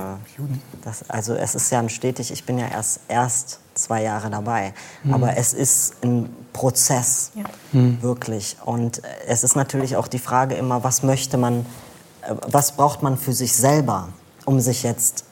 das. 0.82 1.10
Also 1.10 1.34
es 1.34 1.54
ist 1.54 1.70
ja 1.70 1.80
ein 1.80 1.90
stetig, 1.90 2.30
ich 2.32 2.44
bin 2.44 2.58
ja 2.58 2.68
erst, 2.68 3.00
erst 3.08 3.60
zwei 3.74 4.02
Jahre 4.02 4.30
dabei. 4.30 4.72
Aber 5.10 5.36
es 5.36 5.52
ist 5.52 6.02
ein 6.02 6.30
Prozess, 6.52 7.32
wirklich. 7.72 8.56
Und 8.64 9.04
äh, 9.04 9.08
es 9.26 9.44
ist 9.44 9.56
natürlich 9.56 9.96
auch 9.96 10.08
die 10.08 10.18
Frage 10.18 10.54
immer, 10.54 10.84
was 10.84 11.02
möchte 11.02 11.36
man, 11.36 11.60
äh, 11.60 11.64
was 12.46 12.72
braucht 12.72 13.02
man 13.02 13.16
für 13.16 13.32
sich 13.32 13.54
selber, 13.54 14.08
um 14.44 14.60
sich 14.60 14.82
jetzt 14.82 15.24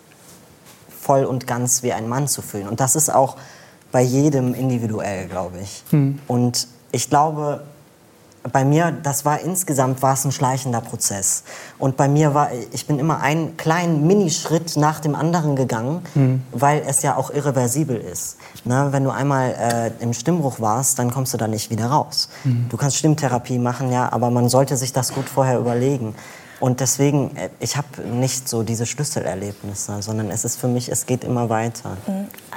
voll 1.00 1.24
und 1.24 1.46
ganz 1.46 1.82
wie 1.82 1.92
ein 1.92 2.08
Mann 2.08 2.28
zu 2.28 2.42
fühlen. 2.42 2.68
Und 2.68 2.80
das 2.80 2.96
ist 2.96 3.12
auch 3.12 3.36
bei 3.92 4.02
jedem 4.02 4.54
individuell, 4.54 5.28
glaube 5.28 5.58
ich. 5.60 5.84
Und 6.26 6.66
ich 6.92 7.10
glaube, 7.10 7.62
bei 8.52 8.64
mir, 8.64 8.92
das 9.02 9.24
war 9.24 9.40
insgesamt 9.40 10.02
war 10.02 10.14
es 10.14 10.24
ein 10.24 10.32
schleichender 10.32 10.80
Prozess. 10.82 11.44
Und 11.78 11.96
bei 11.96 12.08
mir 12.08 12.34
war, 12.34 12.50
ich 12.72 12.86
bin 12.86 12.98
immer 12.98 13.20
einen 13.20 13.56
kleinen 13.56 14.06
Minischritt 14.06 14.76
nach 14.76 15.00
dem 15.00 15.14
anderen 15.14 15.56
gegangen, 15.56 16.02
weil 16.52 16.82
es 16.86 17.02
ja 17.02 17.16
auch 17.16 17.30
irreversibel 17.30 17.96
ist. 17.96 18.36
Ne? 18.64 18.88
Wenn 18.90 19.04
du 19.04 19.10
einmal 19.10 19.54
äh, 19.98 20.02
im 20.02 20.12
Stimmbruch 20.12 20.60
warst, 20.60 20.98
dann 20.98 21.10
kommst 21.10 21.32
du 21.32 21.38
da 21.38 21.48
nicht 21.48 21.70
wieder 21.70 21.86
raus. 21.86 22.28
Du 22.68 22.76
kannst 22.76 22.96
Stimmtherapie 22.96 23.58
machen, 23.58 23.90
ja, 23.90 24.12
aber 24.12 24.30
man 24.30 24.48
sollte 24.48 24.76
sich 24.76 24.92
das 24.92 25.14
gut 25.14 25.28
vorher 25.28 25.58
überlegen. 25.58 26.14
Und 26.60 26.80
deswegen, 26.80 27.36
äh, 27.36 27.50
ich 27.60 27.76
habe 27.76 28.02
nicht 28.02 28.48
so 28.48 28.62
diese 28.62 28.86
Schlüsselerlebnisse, 28.86 30.02
sondern 30.02 30.30
es 30.30 30.44
ist 30.44 30.56
für 30.56 30.68
mich, 30.68 30.88
es 30.88 31.06
geht 31.06 31.24
immer 31.24 31.48
weiter. 31.48 31.96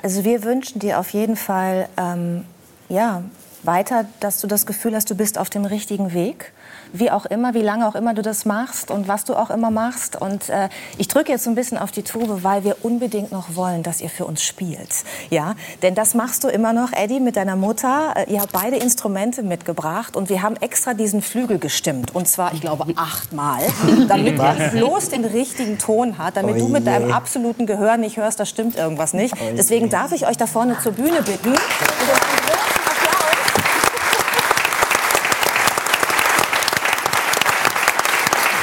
Also 0.01 0.23
wir 0.23 0.43
wünschen 0.43 0.79
dir 0.79 0.99
auf 0.99 1.09
jeden 1.09 1.35
Fall, 1.35 1.89
ähm, 1.97 2.45
ja, 2.89 3.23
weiter, 3.63 4.05
dass 4.19 4.39
du 4.41 4.47
das 4.47 4.65
Gefühl 4.65 4.95
hast, 4.95 5.09
du 5.09 5.15
bist 5.15 5.37
auf 5.37 5.49
dem 5.49 5.65
richtigen 5.65 6.13
Weg. 6.13 6.53
Wie 6.93 7.11
auch 7.11 7.25
immer, 7.25 7.53
wie 7.53 7.61
lange 7.61 7.87
auch 7.87 7.95
immer 7.95 8.13
du 8.13 8.21
das 8.21 8.45
machst 8.45 8.91
und 8.91 9.07
was 9.07 9.25
du 9.25 9.35
auch 9.35 9.49
immer 9.49 9.71
machst. 9.71 10.19
Und 10.19 10.49
äh, 10.49 10.69
ich 10.97 11.07
drücke 11.07 11.31
jetzt 11.31 11.43
so 11.43 11.49
ein 11.49 11.55
bisschen 11.55 11.77
auf 11.77 11.91
die 11.91 12.03
Tube, 12.03 12.43
weil 12.43 12.63
wir 12.63 12.77
unbedingt 12.83 13.31
noch 13.31 13.55
wollen, 13.55 13.83
dass 13.83 13.99
ihr 13.99 14.09
für 14.09 14.25
uns 14.25 14.43
spielt. 14.43 14.89
Ja, 15.29 15.55
denn 15.81 15.95
das 15.95 16.13
machst 16.13 16.43
du 16.43 16.47
immer 16.47 16.71
noch, 16.71 16.93
Eddie, 16.93 17.19
mit 17.19 17.35
deiner 17.35 17.55
Mutter. 17.55 18.13
Äh, 18.15 18.31
ihr 18.31 18.41
habt 18.41 18.53
beide 18.53 18.77
Instrumente 18.77 19.43
mitgebracht 19.43 20.15
und 20.15 20.29
wir 20.29 20.41
haben 20.41 20.55
extra 20.57 20.93
diesen 20.93 21.21
Flügel 21.21 21.59
gestimmt. 21.59 22.15
Und 22.15 22.27
zwar, 22.27 22.53
ich 22.53 22.61
glaube, 22.61 22.85
achtmal, 22.95 23.61
damit 24.07 24.39
er 24.39 24.69
bloß 24.69 25.09
den 25.09 25.25
richtigen 25.25 25.77
Ton 25.77 26.17
hat, 26.17 26.37
damit 26.37 26.55
Oh 26.55 26.59
du 26.59 26.67
mit 26.69 26.87
deinem 26.87 27.11
absoluten 27.11 27.65
Gehör 27.65 27.97
nicht 27.97 28.17
hörst, 28.17 28.39
da 28.39 28.45
stimmt 28.45 28.75
irgendwas 28.75 29.13
nicht. 29.13 29.33
Deswegen 29.57 29.89
darf 29.89 30.11
ich 30.11 30.27
euch 30.27 30.37
da 30.37 30.47
vorne 30.47 30.77
zur 30.79 30.93
Bühne 30.93 31.21
bitten. 31.21 31.49
Und 31.49 31.57
um 31.57 32.15
einen 32.15 32.41
großen 32.45 32.81
Applaus. 32.87 33.27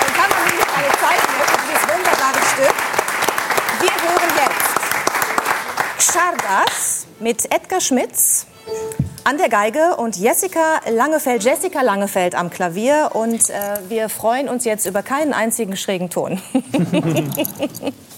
Dann 0.00 0.12
kann 0.14 0.30
man 0.30 0.40
nämlich 0.48 0.68
alle 0.76 0.90
zeigen, 1.02 1.26
wirklich 1.38 1.62
dieses 1.68 1.85
wunderbare 1.88 2.42
Stück. 2.52 2.76
Wir 3.80 3.94
hören 4.09 4.33
jetzt 4.42 4.72
Xardas 5.98 7.07
mit 7.25 7.47
Edgar 7.47 7.81
Schmitz 7.81 8.47
an 9.25 9.39
der 9.39 9.49
Geige 9.49 9.97
und 9.97 10.19
Jessica 10.19 10.83
Langefeld, 10.91 11.43
Jessica 11.43 11.81
Langefeld 11.81 12.35
am 12.35 12.51
Klavier. 12.51 13.13
Und 13.15 13.49
äh, 13.49 13.79
wir 13.89 14.11
freuen 14.11 14.51
uns 14.51 14.67
jetzt 14.67 14.85
über 14.85 15.03
keinen 15.03 15.33
einzigen 15.33 15.75
schrägen 15.79 16.11
Ton. 16.11 16.43